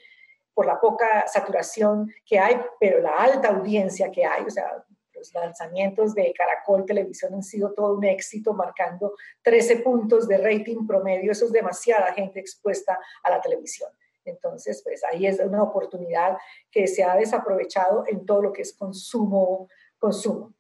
por 0.55 0.65
la 0.65 0.81
poca 0.81 1.27
saturación 1.27 2.11
que 2.25 2.39
hay, 2.39 2.59
pero 2.79 2.99
la 2.99 3.15
alta 3.15 3.49
audiencia 3.49 4.09
que 4.09 4.25
hay, 4.25 4.43
o 4.43 4.49
sea, 4.49 4.83
los 5.13 5.31
lanzamientos 5.35 6.15
de 6.15 6.33
Caracol 6.33 6.83
Televisión 6.83 7.35
han 7.35 7.43
sido 7.43 7.73
todo 7.73 7.93
un 7.95 8.05
éxito, 8.05 8.55
marcando 8.55 9.13
13 9.43 9.77
puntos 9.77 10.27
de 10.27 10.39
rating 10.39 10.87
promedio, 10.87 11.31
eso 11.31 11.45
es 11.45 11.51
demasiada 11.51 12.11
gente 12.13 12.39
expuesta 12.39 12.97
a 13.21 13.29
la 13.29 13.39
televisión. 13.39 13.91
Entonces, 14.25 14.81
pues 14.83 15.03
ahí 15.03 15.27
es 15.27 15.39
una 15.39 15.61
oportunidad 15.61 16.39
que 16.71 16.87
se 16.87 17.03
ha 17.03 17.15
desaprovechado 17.15 18.03
en 18.07 18.25
todo 18.25 18.41
lo 18.41 18.51
que 18.51 18.63
es 18.63 18.73
consumo, 18.73 19.67
consumo. 19.99 20.55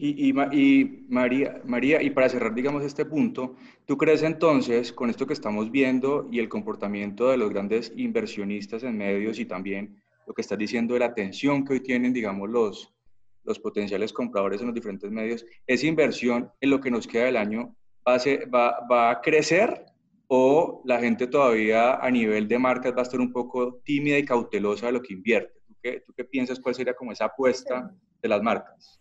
Y, 0.00 0.32
María, 0.32 1.60
María, 1.64 2.00
y 2.00 2.10
para 2.10 2.28
cerrar, 2.28 2.54
digamos, 2.54 2.84
este 2.84 3.04
punto, 3.04 3.56
¿tú 3.84 3.96
crees 3.96 4.22
entonces, 4.22 4.92
con 4.92 5.10
esto 5.10 5.26
que 5.26 5.32
estamos 5.32 5.72
viendo 5.72 6.28
y 6.30 6.38
el 6.38 6.48
comportamiento 6.48 7.28
de 7.28 7.36
los 7.36 7.50
grandes 7.50 7.92
inversionistas 7.96 8.84
en 8.84 8.96
medios 8.96 9.40
y 9.40 9.44
también 9.44 10.00
lo 10.24 10.34
que 10.34 10.42
estás 10.42 10.56
diciendo 10.56 10.94
de 10.94 11.00
la 11.00 11.06
atención 11.06 11.64
que 11.64 11.72
hoy 11.72 11.80
tienen, 11.80 12.12
digamos, 12.12 12.48
los, 12.48 12.94
los 13.42 13.58
potenciales 13.58 14.12
compradores 14.12 14.60
en 14.60 14.68
los 14.68 14.74
diferentes 14.74 15.10
medios, 15.10 15.44
esa 15.66 15.86
inversión 15.86 16.48
en 16.60 16.70
lo 16.70 16.80
que 16.80 16.92
nos 16.92 17.08
queda 17.08 17.24
del 17.24 17.36
año 17.36 17.74
va 18.06 18.14
a, 18.14 18.18
va, 18.54 18.86
va 18.88 19.10
a 19.10 19.20
crecer 19.20 19.84
o 20.28 20.80
la 20.84 21.00
gente 21.00 21.26
todavía 21.26 21.96
a 21.96 22.08
nivel 22.08 22.46
de 22.46 22.58
marcas 22.60 22.92
va 22.92 23.00
a 23.00 23.02
estar 23.02 23.18
un 23.18 23.32
poco 23.32 23.80
tímida 23.84 24.16
y 24.16 24.24
cautelosa 24.24 24.86
de 24.86 24.92
lo 24.92 25.02
que 25.02 25.14
invierte? 25.14 25.58
¿Tú 25.66 25.74
qué, 25.82 26.00
tú 26.06 26.12
qué 26.16 26.22
piensas? 26.22 26.60
¿Cuál 26.60 26.76
sería 26.76 26.94
como 26.94 27.10
esa 27.10 27.24
apuesta 27.24 27.92
de 28.22 28.28
las 28.28 28.40
marcas? 28.40 29.00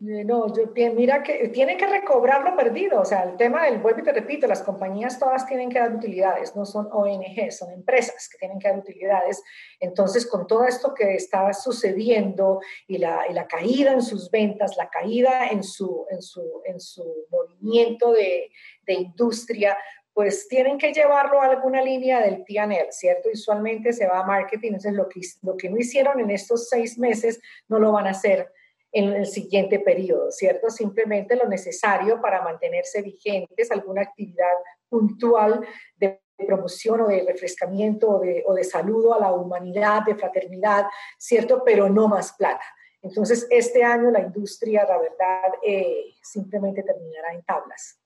Eh, 0.00 0.22
no, 0.24 0.54
yo, 0.54 0.70
mira 0.94 1.24
que 1.24 1.48
tienen 1.48 1.76
que 1.76 1.86
recobrar 1.86 2.44
lo 2.44 2.56
perdido. 2.56 3.00
O 3.00 3.04
sea, 3.04 3.24
el 3.24 3.36
tema 3.36 3.64
del, 3.64 3.78
vuelvo 3.78 4.00
y 4.00 4.04
te 4.04 4.12
repito, 4.12 4.46
las 4.46 4.62
compañías 4.62 5.18
todas 5.18 5.44
tienen 5.46 5.70
que 5.70 5.80
dar 5.80 5.92
utilidades, 5.92 6.54
no 6.54 6.64
son 6.64 6.88
ONG, 6.92 7.50
son 7.50 7.72
empresas 7.72 8.28
que 8.28 8.38
tienen 8.38 8.60
que 8.60 8.68
dar 8.68 8.78
utilidades. 8.78 9.42
Entonces, 9.80 10.24
con 10.24 10.46
todo 10.46 10.64
esto 10.66 10.94
que 10.94 11.14
estaba 11.14 11.52
sucediendo 11.52 12.60
y 12.86 12.98
la, 12.98 13.26
y 13.28 13.32
la 13.32 13.48
caída 13.48 13.92
en 13.92 14.02
sus 14.02 14.30
ventas, 14.30 14.76
la 14.76 14.88
caída 14.88 15.48
en 15.48 15.64
su, 15.64 16.06
en 16.10 16.22
su, 16.22 16.62
en 16.64 16.78
su 16.78 17.26
movimiento 17.30 18.12
de, 18.12 18.52
de 18.86 18.94
industria, 18.94 19.76
pues 20.14 20.46
tienen 20.48 20.78
que 20.78 20.92
llevarlo 20.92 21.40
a 21.40 21.46
alguna 21.46 21.82
línea 21.82 22.20
del 22.20 22.44
PNL, 22.44 22.92
¿cierto? 22.92 23.30
Usualmente 23.32 23.92
se 23.92 24.06
va 24.06 24.20
a 24.20 24.26
marketing, 24.26 24.68
entonces 24.68 24.92
lo 24.92 25.08
que, 25.08 25.20
lo 25.42 25.56
que 25.56 25.70
no 25.70 25.76
hicieron 25.76 26.20
en 26.20 26.30
estos 26.30 26.68
seis 26.68 26.98
meses 26.98 27.40
no 27.68 27.80
lo 27.80 27.92
van 27.92 28.06
a 28.06 28.10
hacer 28.10 28.52
en 28.92 29.12
el 29.12 29.26
siguiente 29.26 29.78
periodo, 29.80 30.30
¿cierto? 30.30 30.70
Simplemente 30.70 31.36
lo 31.36 31.46
necesario 31.46 32.20
para 32.20 32.42
mantenerse 32.42 33.02
vigentes, 33.02 33.70
alguna 33.70 34.02
actividad 34.02 34.46
puntual 34.88 35.66
de 35.96 36.20
promoción 36.36 37.00
o 37.02 37.08
de 37.08 37.24
refrescamiento 37.26 38.08
o 38.08 38.20
de, 38.20 38.44
o 38.46 38.54
de 38.54 38.64
saludo 38.64 39.14
a 39.14 39.20
la 39.20 39.32
humanidad, 39.32 40.02
de 40.06 40.14
fraternidad, 40.14 40.86
¿cierto? 41.18 41.62
Pero 41.64 41.88
no 41.88 42.08
más 42.08 42.32
plata. 42.32 42.64
Entonces, 43.02 43.46
este 43.50 43.82
año 43.82 44.10
la 44.10 44.20
industria, 44.20 44.84
la 44.84 44.98
verdad, 44.98 45.52
eh, 45.62 46.14
simplemente 46.22 46.82
terminará 46.82 47.32
en 47.34 47.42
tablas. 47.42 48.00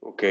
Ok. 0.00 0.22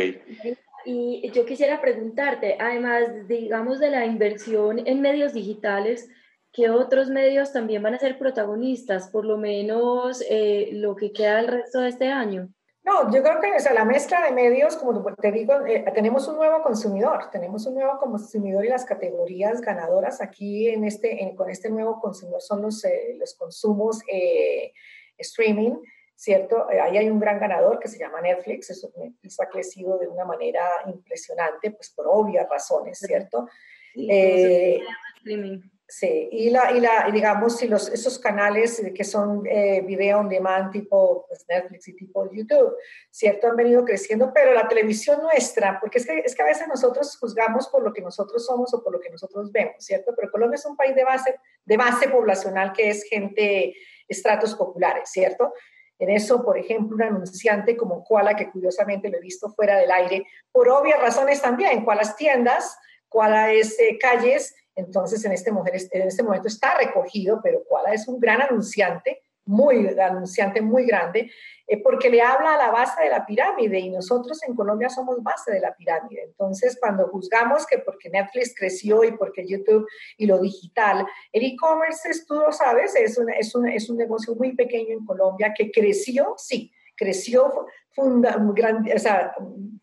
Y 0.86 1.29
yo 1.31 1.46
quisiera 1.46 1.81
preguntarte, 1.81 2.58
además, 2.60 3.27
digamos, 3.27 3.79
de 3.79 3.89
la 3.89 4.05
inversión 4.05 4.81
en 4.88 5.01
medios 5.01 5.34
digitales, 5.34 6.10
¿Qué 6.51 6.70
otros 6.70 7.10
medios 7.10 7.53
también 7.53 7.84
van 7.84 7.94
a 7.94 8.00
ser 8.00 8.18
protagonistas, 8.18 9.10
por 9.10 9.24
lo 9.24 9.38
menos 9.38 10.24
eh, 10.29 10.70
lo 10.74 10.96
que 10.96 11.12
queda 11.12 11.39
el 11.41 11.48
resto 11.48 11.79
de 11.79 11.89
este 11.89 12.08
año? 12.08 12.50
No, 12.82 13.12
yo 13.13 13.22
creo 13.22 13.39
que 13.39 13.53
o 13.53 13.60
sea, 13.60 13.74
la 13.74 13.86
mezcla 13.86 14.24
de 14.24 14.32
medios, 14.32 14.75
como 14.77 15.03
te 15.13 15.32
digo, 15.32 15.63
eh, 15.68 15.86
tenemos 15.94 16.27
un 16.27 16.38
nuevo 16.38 16.63
consumidor, 16.63 17.29
tenemos 17.32 17.68
un 17.68 17.75
nuevo 17.75 18.00
consumidor 18.00 18.65
y 18.65 18.70
las 18.70 18.84
categorías 18.84 19.62
ganadoras 19.62 20.22
aquí 20.22 20.70
en 20.70 20.86
este, 20.86 21.36
con 21.36 21.51
este 21.51 21.70
nuevo 21.70 22.00
consumidor 22.00 22.41
son 22.41 22.63
los, 22.63 22.84
eh, 22.84 23.15
los 23.20 23.36
consumos 23.36 24.00
streaming, 25.20 25.75
¿cierto? 26.15 26.68
ahí 26.68 26.98
hay 26.98 27.10
un 27.10 27.20
gran 27.20 27.39
ganador 27.39 27.77
que 27.77 27.89
se 27.89 28.00
llama 28.00 28.22
Netflix, 28.22 28.72
eso, 28.72 28.91
Netflix 28.98 29.39
ha 29.39 29.50
crecido 29.50 30.00
de 30.00 30.08
una 30.08 30.25
manera 30.25 30.65
impresionante, 30.88 31.70
pues 31.72 31.91
por 31.91 32.08
obvias 32.08 32.50
razones, 32.50 32.98
¿cierto? 32.98 33.48
streaming. 33.94 35.60
Sí, 35.91 36.29
y, 36.31 36.51
la, 36.51 36.72
y, 36.72 36.81
la, 36.81 37.10
digamos, 37.12 37.58
si 37.58 37.67
los, 37.67 37.89
esos 37.89 38.19
canales 38.19 38.79
que 38.93 39.03
son 39.03 39.43
eh, 39.48 39.81
video 39.81 40.19
on 40.19 40.29
demand 40.29 40.72
tipo 40.72 41.25
pues, 41.27 41.43
Netflix 41.50 41.88
y 41.88 41.96
tipo 41.96 42.31
YouTube, 42.31 42.75
¿cierto? 43.10 43.48
Han 43.48 43.55
venido 43.55 43.84
creciendo, 43.84 44.31
pero 44.31 44.53
la 44.53 44.67
televisión 44.67 45.19
nuestra, 45.24 45.79
porque 45.79 45.98
es 45.98 46.05
que, 46.05 46.19
es 46.19 46.36
que 46.36 46.43
a 46.43 46.46
veces 46.46 46.67
nosotros 46.67 47.17
juzgamos 47.17 47.69
por 47.69 47.81
lo 47.81 47.91
que 47.91 48.03
nosotros 48.03 48.46
somos 48.46 48.72
o 48.75 48.84
por 48.84 48.93
lo 48.93 49.00
que 49.00 49.10
nosotros 49.10 49.51
vemos, 49.51 49.77
¿cierto? 49.79 50.13
Pero 50.15 50.29
Colombia 50.29 50.58
es 50.58 50.65
un 50.67 50.77
país 50.77 50.93
de 50.93 51.03
base, 51.03 51.39
de 51.65 51.77
base 51.77 52.08
poblacional 52.08 52.72
que 52.72 52.91
es 52.91 53.03
gente, 53.05 53.74
estratos 54.08 54.53
populares, 54.53 55.10
¿cierto? 55.10 55.55
En 55.98 56.12
eso, 56.12 56.46
por 56.46 56.60
ejemplo, 56.60 56.98
un 56.98 57.01
anunciante 57.01 57.75
como 57.75 58.03
Koala, 58.03 58.36
que 58.36 58.51
curiosamente 58.51 59.10
lo 59.10 59.17
he 59.17 59.22
visto 59.22 59.50
fuera 59.50 59.77
del 59.77 59.89
aire, 59.89 60.24
por 60.51 60.69
obvias 60.69 61.01
razones 61.01 61.41
también, 61.41 61.84
Koalas 61.84 62.15
tiendas, 62.15 62.77
Koala 63.08 63.51
es 63.51 63.79
eh, 63.79 63.98
calles, 64.00 64.55
entonces, 64.79 65.24
en 65.25 65.33
este, 65.33 65.51
mujer, 65.51 65.75
este 65.75 66.24
momento 66.24 66.48
está 66.48 66.77
recogido, 66.77 67.39
pero 67.43 67.63
Koala 67.67 67.93
es 67.93 68.07
un 68.07 68.19
gran 68.19 68.41
anunciante, 68.41 69.21
muy 69.45 69.88
anunciante, 70.00 70.62
muy 70.62 70.86
grande, 70.86 71.31
eh, 71.67 71.81
porque 71.81 72.09
le 72.09 72.21
habla 72.21 72.53
a 72.53 72.57
la 72.57 72.71
base 72.71 73.01
de 73.01 73.09
la 73.09 73.25
pirámide 73.25 73.79
y 73.79 73.89
nosotros 73.89 74.41
en 74.48 74.55
Colombia 74.55 74.89
somos 74.89 75.21
base 75.24 75.51
de 75.51 75.59
la 75.59 75.75
pirámide. 75.75 76.24
Entonces, 76.24 76.77
cuando 76.79 77.07
juzgamos 77.07 77.65
que 77.65 77.79
porque 77.79 78.09
Netflix 78.09 78.53
creció 78.55 79.03
y 79.03 79.12
porque 79.17 79.48
YouTube 79.48 79.88
y 80.17 80.27
lo 80.27 80.39
digital, 80.39 81.05
el 81.31 81.43
e-commerce, 81.43 82.09
tú 82.27 82.36
lo 82.36 82.51
sabes, 82.51 82.95
es 82.95 83.17
un, 83.17 83.29
es, 83.31 83.53
es 83.74 83.89
un 83.89 83.98
negocio 83.98 84.36
muy 84.36 84.55
pequeño 84.55 84.93
en 84.93 85.05
Colombia 85.05 85.53
que 85.57 85.71
creció, 85.71 86.36
sí, 86.38 86.71
creció 87.00 87.68
funda, 87.91 88.38
o 88.38 89.00
sea, 89.00 89.34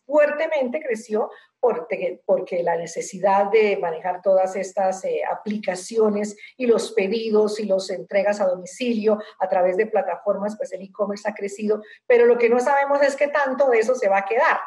fuertemente 0.04 0.80
creció 0.80 1.30
porque, 1.58 2.23
porque, 2.25 2.62
la 2.62 2.76
necesidad 2.76 3.50
de 3.50 3.76
manejar 3.78 4.23
todas 4.23 4.54
estas 4.54 5.04
eh, 5.04 5.23
aplicaciones 5.28 6.37
y 6.56 6.66
los 6.66 6.92
pedidos 6.92 7.58
y 7.58 7.64
los 7.64 7.90
entregas 7.90 8.40
a 8.40 8.46
domicilio 8.46 9.18
a 9.40 9.49
través 9.49 9.76
de 9.76 9.87
plataformas, 9.87 10.56
pues 10.56 10.73
el 10.73 10.82
e-commerce 10.82 11.28
ha 11.28 11.35
crecido, 11.35 11.82
pero 12.06 12.26
lo 12.26 12.38
que 12.38 12.49
no 12.49 12.61
sabemos 12.61 13.02
es 13.02 13.16
qué 13.16 13.28
tanto 13.28 13.68
de 13.68 13.80
eso 13.80 13.94
se 13.94 14.08
va 14.08 14.18
a 14.18 14.25
quedar. 14.25 14.58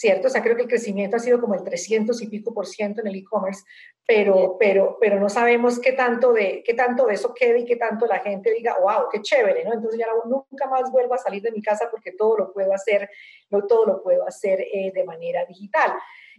¿Cierto? 0.00 0.28
O 0.28 0.30
sea, 0.30 0.42
creo 0.42 0.56
que 0.56 0.62
el 0.62 0.68
crecimiento 0.68 1.18
ha 1.18 1.20
sido 1.20 1.42
como 1.42 1.54
el 1.54 1.62
300 1.62 2.22
y 2.22 2.28
pico 2.28 2.54
por 2.54 2.66
ciento 2.66 3.02
en 3.02 3.08
el 3.08 3.16
e-commerce, 3.16 3.64
pero, 4.06 4.56
pero, 4.58 4.96
pero 4.98 5.20
no 5.20 5.28
sabemos 5.28 5.78
qué 5.78 5.92
tanto, 5.92 6.32
de, 6.32 6.62
qué 6.64 6.72
tanto 6.72 7.04
de 7.04 7.12
eso 7.12 7.34
quede 7.34 7.58
y 7.58 7.64
qué 7.66 7.76
tanto 7.76 8.06
la 8.06 8.20
gente 8.20 8.50
diga, 8.50 8.78
wow, 8.80 9.10
qué 9.12 9.20
chévere, 9.20 9.62
¿no? 9.62 9.74
Entonces 9.74 10.00
ya 10.00 10.06
nunca 10.24 10.66
más 10.68 10.90
vuelvo 10.90 11.12
a 11.12 11.18
salir 11.18 11.42
de 11.42 11.52
mi 11.52 11.60
casa 11.60 11.88
porque 11.90 12.12
todo 12.12 12.38
lo 12.38 12.50
puedo 12.50 12.72
hacer, 12.72 13.10
no 13.50 13.66
todo 13.66 13.84
lo 13.84 14.02
puedo 14.02 14.26
hacer 14.26 14.62
eh, 14.72 14.90
de 14.94 15.04
manera 15.04 15.44
digital. 15.44 15.92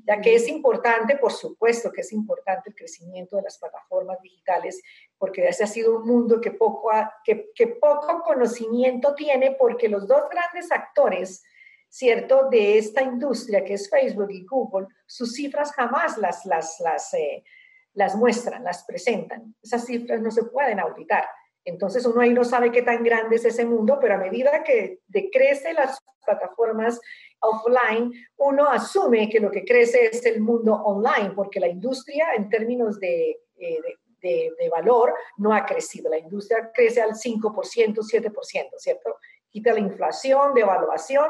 Ya 0.08 0.20
que 0.20 0.34
es 0.34 0.48
importante, 0.48 1.18
por 1.18 1.32
supuesto 1.32 1.91
que 1.91 2.01
es 2.01 2.12
importante 2.13 2.72
el 2.72 2.75
crecimiento 2.75 3.36
de 3.36 3.44
las 3.44 3.60
plataformas 3.60 4.20
digitales, 4.24 4.82
porque 5.20 5.48
ese 5.48 5.65
ha 5.65 5.68
sido 5.68 5.98
un 5.98 6.08
mundo 6.08 6.41
que 6.41 6.50
poco, 6.50 6.89
que, 7.24 7.51
que 7.53 7.68
poco 7.68 8.24
conocimiento 8.24 9.13
tiene, 9.13 9.51
porque 9.51 9.88
los 9.88 10.08
dos 10.08 10.24
grandes 10.32 10.72
actores, 10.72 11.44
¿cierto?, 11.91 12.48
de 12.50 12.77
esta 12.77 13.01
industria 13.01 13.65
que 13.65 13.74
es 13.74 13.89
Facebook 13.89 14.31
y 14.31 14.45
Google, 14.45 14.88
sus 15.05 15.33
cifras 15.33 15.74
jamás 15.74 16.17
las, 16.17 16.45
las, 16.45 16.79
las, 16.79 17.13
eh, 17.13 17.43
las 17.93 18.15
muestran, 18.15 18.63
las 18.63 18.86
presentan. 18.86 19.53
Esas 19.62 19.86
cifras 19.86 20.21
no 20.21 20.31
se 20.31 20.45
pueden 20.45 20.79
auditar. 20.79 21.25
Entonces 21.65 22.05
uno 22.05 22.21
ahí 22.21 22.33
no 22.33 22.45
sabe 22.45 22.71
qué 22.71 22.81
tan 22.81 23.03
grande 23.03 23.36
es 23.36 23.43
ese 23.43 23.65
mundo, 23.65 23.98
pero 24.00 24.13
a 24.15 24.19
medida 24.19 24.63
que 24.63 25.00
decrece 25.05 25.74
las 25.74 26.00
plataformas 26.25 27.00
offline, 27.39 28.13
uno 28.38 28.69
asume 28.69 29.29
que 29.29 29.41
lo 29.41 29.51
que 29.51 29.65
crece 29.65 30.05
es 30.05 30.25
el 30.25 30.39
mundo 30.39 30.74
online, 30.74 31.31
porque 31.36 31.60
la 31.60 31.67
industria 31.67 32.33
en 32.38 32.48
términos 32.48 33.01
de, 33.01 33.31
eh, 33.57 33.79
de, 34.21 34.53
de 34.57 34.69
valor 34.69 35.13
no 35.38 35.53
ha 35.53 35.65
crecido. 35.65 36.10
La 36.10 36.19
industria 36.19 36.71
crece 36.74 37.01
al 37.01 37.15
5%, 37.15 37.51
7%, 37.51 38.69
¿cierto? 38.77 39.17
Quita 39.50 39.74
la 39.74 39.79
inflación, 39.79 40.53
devaluación, 40.53 41.27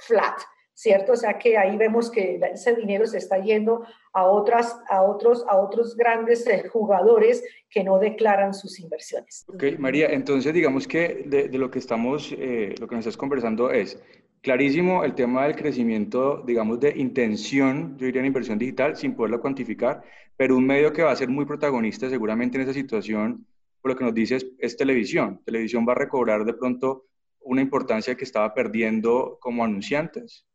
flat, 0.00 0.40
¿cierto? 0.74 1.12
O 1.12 1.16
sea 1.16 1.38
que 1.38 1.58
ahí 1.58 1.76
vemos 1.76 2.10
que 2.10 2.40
ese 2.52 2.74
dinero 2.74 3.06
se 3.06 3.18
está 3.18 3.38
yendo 3.38 3.84
a, 4.12 4.24
otras, 4.24 4.80
a, 4.88 5.02
otros, 5.02 5.44
a 5.48 5.56
otros 5.56 5.96
grandes 5.96 6.46
eh, 6.46 6.68
jugadores 6.68 7.44
que 7.68 7.84
no 7.84 7.98
declaran 7.98 8.54
sus 8.54 8.80
inversiones. 8.80 9.44
Ok, 9.48 9.64
María, 9.78 10.08
entonces 10.08 10.52
digamos 10.54 10.88
que 10.88 11.24
de, 11.26 11.48
lo 11.58 11.70
que 11.70 11.78
estamos, 11.78 12.32
eh, 12.32 12.74
lo 12.80 12.88
que 12.88 12.94
nos 12.94 13.06
estás 13.06 13.16
conversando 13.16 13.70
es 13.70 14.02
clarísimo 14.40 15.04
el 15.04 15.14
tema 15.14 15.44
del 15.44 15.56
crecimiento, 15.56 16.42
digamos, 16.46 16.80
de 16.80 16.96
intención, 16.96 17.96
yo 17.98 18.06
diría 18.06 18.20
en 18.20 18.26
inversión 18.26 18.58
digital, 18.58 18.96
sin 18.96 19.14
poderlo 19.14 19.40
cuantificar, 19.40 20.02
pero 20.36 20.56
un 20.56 20.66
medio 20.66 20.92
que 20.92 21.02
va 21.02 21.12
a 21.12 21.16
ser 21.16 21.28
muy 21.28 21.44
protagonista 21.44 22.08
seguramente 22.08 22.56
en 22.56 22.62
esa 22.62 22.72
situación, 22.72 23.46
por 23.82 23.92
lo 23.92 23.96
que 23.96 24.04
nos 24.04 24.14
dices, 24.14 24.46
es 24.58 24.76
televisión. 24.76 25.40
Televisión 25.44 25.86
va 25.86 25.92
a 25.92 25.96
recobrar 25.96 26.44
de 26.44 26.54
pronto 26.54 27.06
una 27.42 27.62
importancia 27.62 28.14
que 28.14 28.24
estaba 28.24 28.54
perdiendo 28.54 29.38
como 29.40 29.64
anunciantes. 29.64 30.46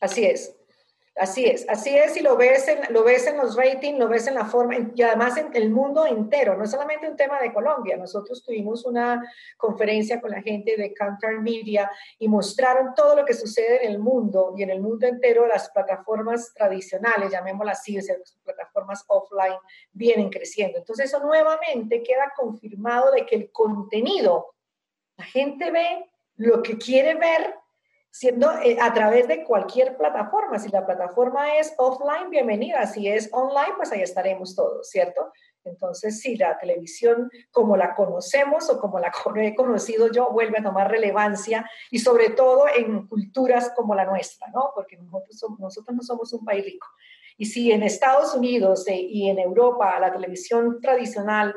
Así 0.00 0.24
es. 0.24 0.56
Así 1.16 1.44
es, 1.44 1.64
así 1.68 1.94
es, 1.94 2.16
y 2.16 2.22
lo 2.22 2.36
ves, 2.36 2.66
en, 2.66 2.92
lo 2.92 3.04
ves 3.04 3.28
en 3.28 3.36
los 3.36 3.54
ratings, 3.54 4.00
lo 4.00 4.08
ves 4.08 4.26
en 4.26 4.34
la 4.34 4.46
forma, 4.46 4.74
y 4.96 5.00
además 5.00 5.36
en 5.36 5.54
el 5.54 5.70
mundo 5.70 6.04
entero, 6.04 6.56
no 6.56 6.64
es 6.64 6.72
solamente 6.72 7.08
un 7.08 7.16
tema 7.16 7.40
de 7.40 7.52
Colombia. 7.52 7.96
Nosotros 7.96 8.42
tuvimos 8.42 8.84
una 8.84 9.22
conferencia 9.56 10.20
con 10.20 10.32
la 10.32 10.42
gente 10.42 10.76
de 10.76 10.92
Cantar 10.92 11.40
Media 11.40 11.88
y 12.18 12.26
mostraron 12.26 12.94
todo 12.96 13.14
lo 13.14 13.24
que 13.24 13.32
sucede 13.32 13.84
en 13.84 13.92
el 13.92 14.00
mundo 14.00 14.54
y 14.56 14.64
en 14.64 14.70
el 14.70 14.80
mundo 14.80 15.06
entero 15.06 15.46
las 15.46 15.70
plataformas 15.70 16.52
tradicionales, 16.52 17.30
llamémoslas 17.30 17.78
así, 17.78 17.94
las 17.94 18.36
plataformas 18.42 19.04
offline, 19.06 19.58
vienen 19.92 20.30
creciendo. 20.30 20.78
Entonces 20.78 21.06
eso 21.06 21.20
nuevamente 21.20 22.02
queda 22.02 22.32
confirmado 22.36 23.12
de 23.12 23.24
que 23.24 23.36
el 23.36 23.52
contenido, 23.52 24.56
la 25.16 25.24
gente 25.24 25.70
ve 25.70 26.10
lo 26.36 26.62
que 26.62 26.78
quiere 26.78 27.14
ver 27.14 27.54
siendo 28.14 28.48
eh, 28.62 28.76
a 28.80 28.94
través 28.94 29.26
de 29.26 29.42
cualquier 29.42 29.96
plataforma. 29.96 30.60
Si 30.60 30.68
la 30.68 30.86
plataforma 30.86 31.58
es 31.58 31.74
offline, 31.78 32.30
bienvenida. 32.30 32.86
Si 32.86 33.08
es 33.08 33.28
online, 33.32 33.74
pues 33.76 33.90
ahí 33.90 34.02
estaremos 34.02 34.54
todos, 34.54 34.88
¿cierto? 34.88 35.32
Entonces, 35.64 36.20
si 36.20 36.36
la 36.36 36.56
televisión 36.56 37.28
como 37.50 37.76
la 37.76 37.96
conocemos 37.96 38.70
o 38.70 38.78
como 38.78 39.00
la 39.00 39.10
he 39.36 39.54
conocido 39.56 40.12
yo 40.12 40.30
vuelve 40.30 40.58
a 40.58 40.62
tomar 40.62 40.90
relevancia 40.90 41.68
y 41.90 41.98
sobre 41.98 42.30
todo 42.30 42.66
en 42.68 43.08
culturas 43.08 43.72
como 43.74 43.96
la 43.96 44.04
nuestra, 44.04 44.46
¿no? 44.54 44.70
Porque 44.76 44.96
nosotros, 44.96 45.58
nosotros 45.58 45.96
no 45.96 46.02
somos 46.02 46.32
un 46.32 46.44
país 46.44 46.64
rico. 46.64 46.86
Y 47.36 47.46
si 47.46 47.72
en 47.72 47.82
Estados 47.82 48.32
Unidos 48.34 48.86
eh, 48.86 48.94
y 48.94 49.28
en 49.28 49.40
Europa 49.40 49.98
la 49.98 50.12
televisión 50.12 50.80
tradicional 50.80 51.52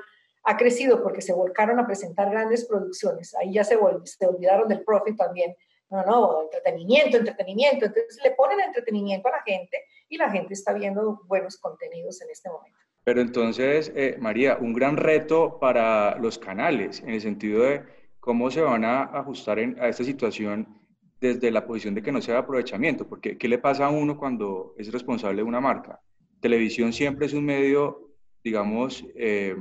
ha 0.49 0.55
crecido 0.55 1.03
porque 1.03 1.21
se 1.21 1.33
volcaron 1.33 1.77
a 1.77 1.85
presentar 1.85 2.31
grandes 2.31 2.65
producciones, 2.65 3.35
ahí 3.35 3.53
ya 3.53 3.65
se, 3.65 3.77
se 4.05 4.25
olvidaron 4.25 4.69
del 4.69 4.81
profit 4.81 5.17
también, 5.17 5.53
no, 5.89 6.03
no, 6.03 6.43
entretenimiento, 6.43 7.17
entretenimiento. 7.17 7.85
Entonces 7.85 8.17
le 8.23 8.31
ponen 8.31 8.61
entretenimiento 8.61 9.27
a 9.27 9.31
la 9.31 9.43
gente 9.43 9.77
y 10.07 10.17
la 10.17 10.29
gente 10.29 10.53
está 10.53 10.71
viendo 10.71 11.21
buenos 11.27 11.57
contenidos 11.57 12.21
en 12.21 12.29
este 12.29 12.49
momento. 12.49 12.77
Pero 13.03 13.19
entonces, 13.19 13.91
eh, 13.93 14.15
María, 14.19 14.57
un 14.59 14.73
gran 14.73 14.95
reto 14.95 15.59
para 15.59 16.17
los 16.17 16.39
canales 16.39 17.01
en 17.01 17.09
el 17.09 17.21
sentido 17.21 17.63
de 17.63 17.83
cómo 18.21 18.49
se 18.49 18.61
van 18.61 18.85
a 18.85 19.03
ajustar 19.03 19.59
a 19.59 19.89
esta 19.89 20.05
situación 20.05 20.79
desde 21.19 21.51
la 21.51 21.65
posición 21.65 21.93
de 21.93 22.01
que 22.01 22.11
no 22.13 22.21
sea 22.21 22.37
aprovechamiento, 22.37 23.05
porque 23.05 23.37
¿qué 23.37 23.49
le 23.49 23.57
pasa 23.57 23.87
a 23.87 23.89
uno 23.89 24.17
cuando 24.17 24.75
es 24.77 24.93
responsable 24.93 25.37
de 25.41 25.47
una 25.47 25.59
marca? 25.59 25.99
Televisión 26.39 26.93
siempre 26.93 27.25
es 27.25 27.33
un 27.33 27.43
medio, 27.43 28.13
digamos, 28.43 29.03
eh, 29.15 29.57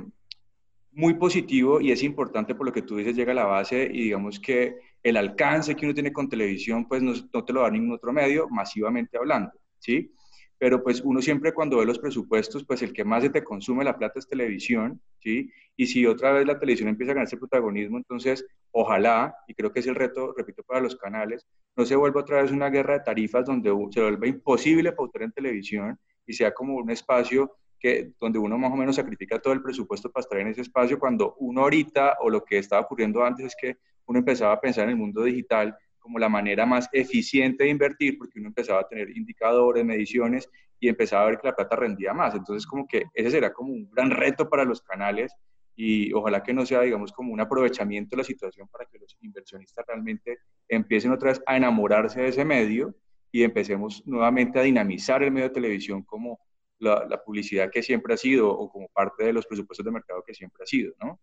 muy 0.97 1.13
positivo 1.13 1.79
y 1.79 1.91
es 1.91 2.01
importante 2.01 2.55
por 2.55 2.65
lo 2.65 2.73
que 2.73 2.81
tú 2.81 2.97
dices, 2.97 3.15
llega 3.15 3.31
a 3.31 3.35
la 3.35 3.45
base 3.45 3.87
y 3.93 4.05
digamos 4.05 4.39
que 4.39 4.77
el 5.03 5.15
alcance 5.15 5.75
que 5.75 5.85
uno 5.85 5.93
tiene 5.93 6.11
con 6.11 6.27
televisión, 6.27 6.87
pues 6.87 7.03
no, 7.03 7.13
te 7.43 7.53
lo 7.53 7.61
da 7.61 7.69
ningún 7.69 7.93
otro 7.93 8.11
medio, 8.11 8.49
masivamente 8.49 9.15
hablando, 9.15 9.51
¿sí? 9.77 10.11
Pero 10.57 10.81
pues 10.81 11.01
uno 11.01 11.21
siempre 11.21 11.53
cuando 11.53 11.77
ve 11.77 11.85
los 11.85 11.99
presupuestos, 11.99 12.65
pues 12.65 12.81
el 12.81 12.93
que 12.93 13.05
más 13.05 13.21
se 13.21 13.29
te 13.29 13.43
consume 13.43 13.83
la 13.83 13.95
plata 13.95 14.17
es 14.17 14.27
televisión, 14.27 14.99
¿sí? 15.19 15.51
Y 15.75 15.85
si 15.85 16.03
otra 16.07 16.31
vez 16.31 16.47
la 16.47 16.59
televisión 16.59 16.89
empieza 16.89 17.11
a 17.11 17.13
ganar 17.13 17.27
ese 17.27 17.37
protagonismo, 17.37 17.97
entonces 17.97 18.43
ojalá, 18.71 19.35
y 19.47 19.53
creo 19.53 19.71
que 19.71 19.81
es 19.81 19.87
el 19.87 19.93
reto, 19.93 20.33
repito, 20.35 20.63
para 20.63 20.81
los 20.81 20.95
canales, 20.95 21.45
no 21.75 21.85
se 21.85 21.95
vuelva 21.95 22.21
otra 22.21 22.41
vez 22.41 22.51
una 22.51 22.71
guerra 22.71 22.93
de 22.93 23.01
tarifas 23.01 23.45
donde 23.45 23.69
se 23.91 24.01
vuelva 24.01 24.25
imposible 24.25 24.93
pautar 24.93 25.21
en 25.21 25.31
televisión 25.31 25.99
y 26.25 26.33
sea 26.33 26.55
como 26.55 26.73
un 26.73 26.89
espacio 26.89 27.55
que 27.79 28.11
donde 28.19 28.39
uno 28.39 28.57
más 28.57 28.71
o 28.71 28.75
menos 28.75 28.95
sacrifica 28.95 29.39
todo 29.39 29.53
el 29.53 29.61
presupuesto 29.61 30.11
para 30.11 30.21
estar 30.21 30.39
en 30.39 30.47
ese 30.47 30.61
espacio, 30.61 30.99
cuando 30.99 31.35
uno 31.39 31.61
ahorita 31.61 32.17
o 32.21 32.29
lo 32.29 32.43
que 32.43 32.57
estaba 32.57 32.81
ocurriendo 32.81 33.23
antes 33.23 33.47
es 33.47 33.55
que 33.59 33.77
uno 34.05 34.19
empezaba 34.19 34.53
a 34.53 34.61
pensar 34.61 34.85
en 34.85 34.91
el 34.91 34.95
mundo 34.95 35.23
digital 35.23 35.77
como 35.99 36.19
la 36.19 36.29
manera 36.29 36.65
más 36.65 36.87
eficiente 36.93 37.65
de 37.65 37.69
invertir, 37.69 38.17
porque 38.17 38.39
uno 38.39 38.47
empezaba 38.47 38.79
a 38.79 38.87
tener 38.87 39.09
indicadores, 39.15 39.83
mediciones 39.83 40.49
y 40.79 40.87
empezaba 40.87 41.23
a 41.23 41.25
ver 41.27 41.37
que 41.37 41.47
la 41.47 41.55
plata 41.55 41.75
rendía 41.75 42.13
más. 42.13 42.33
Entonces, 42.33 42.65
como 42.65 42.87
que 42.87 43.05
ese 43.13 43.31
será 43.31 43.51
como 43.51 43.73
un 43.73 43.89
gran 43.91 44.11
reto 44.11 44.49
para 44.49 44.63
los 44.63 44.81
canales 44.81 45.35
y 45.75 46.11
ojalá 46.13 46.41
que 46.41 46.53
no 46.53 46.65
sea, 46.65 46.81
digamos, 46.81 47.11
como 47.11 47.33
un 47.33 47.41
aprovechamiento 47.41 48.15
de 48.15 48.21
la 48.21 48.23
situación 48.23 48.67
para 48.67 48.85
que 48.85 48.97
los 48.97 49.17
inversionistas 49.21 49.85
realmente 49.85 50.39
empiecen 50.67 51.11
otra 51.11 51.29
vez 51.29 51.41
a 51.45 51.57
enamorarse 51.57 52.21
de 52.21 52.29
ese 52.29 52.45
medio 52.45 52.95
y 53.31 53.43
empecemos 53.43 54.01
nuevamente 54.07 54.59
a 54.59 54.63
dinamizar 54.63 55.21
el 55.21 55.31
medio 55.31 55.49
de 55.49 55.53
televisión 55.53 56.03
como 56.03 56.39
la, 56.79 57.23
publicidad 57.23 57.69
que 57.71 57.83
siempre 57.83 58.13
ha 58.13 58.17
sido 58.17 58.49
o 58.49 58.69
como 58.69 58.87
parte 58.89 59.25
de 59.25 59.33
los 59.33 59.45
presupuestos 59.45 59.85
de 59.85 59.91
mercado 59.91 60.23
que 60.23 60.33
siempre 60.33 60.63
ha 60.63 60.65
sido, 60.65 60.93
¿no? 61.01 61.19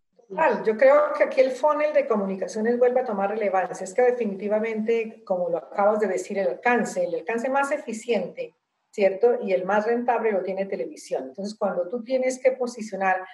Yo 0.64 0.76
creo 0.76 1.12
que 1.16 1.24
aquí 1.24 1.40
el 1.40 1.50
funnel 1.50 1.92
de 1.92 2.06
comunicaciones 2.06 2.78
vuelve 2.78 3.00
a 3.00 3.04
tomar 3.04 3.30
relevancia. 3.30 3.84
Es 3.84 3.94
que 3.94 4.02
definitivamente, 4.02 5.22
como 5.24 5.50
lo 5.50 5.58
acabas 5.58 6.00
de 6.00 6.08
decir, 6.08 6.38
el 6.38 6.48
alcance, 6.48 7.04
el 7.04 7.14
alcance 7.14 7.48
más 7.50 7.70
eficiente, 7.70 8.54
¿cierto? 8.90 9.38
Y 9.42 9.52
el 9.52 9.64
más 9.64 9.86
rentable 9.86 10.32
lo 10.32 10.42
tiene 10.42 10.66
televisión. 10.66 11.24
Entonces, 11.28 11.56
cuando 11.56 11.88
tú 11.88 12.02
tienes 12.02 12.40
que 12.40 12.52
posicionar, 12.52 13.24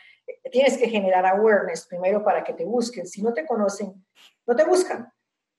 tienes 0.51 0.77
que 0.77 0.89
generar 0.89 1.25
awareness 1.27 1.87
primero 1.87 2.25
para 2.25 2.43
que 2.43 2.55
te 2.55 2.65
busquen. 2.65 3.07
Si 3.07 3.23
no 3.23 3.33
te 3.33 3.47
conocen, 3.47 3.95
no 4.47 4.57
te 4.57 4.65
buscan. 4.65 5.11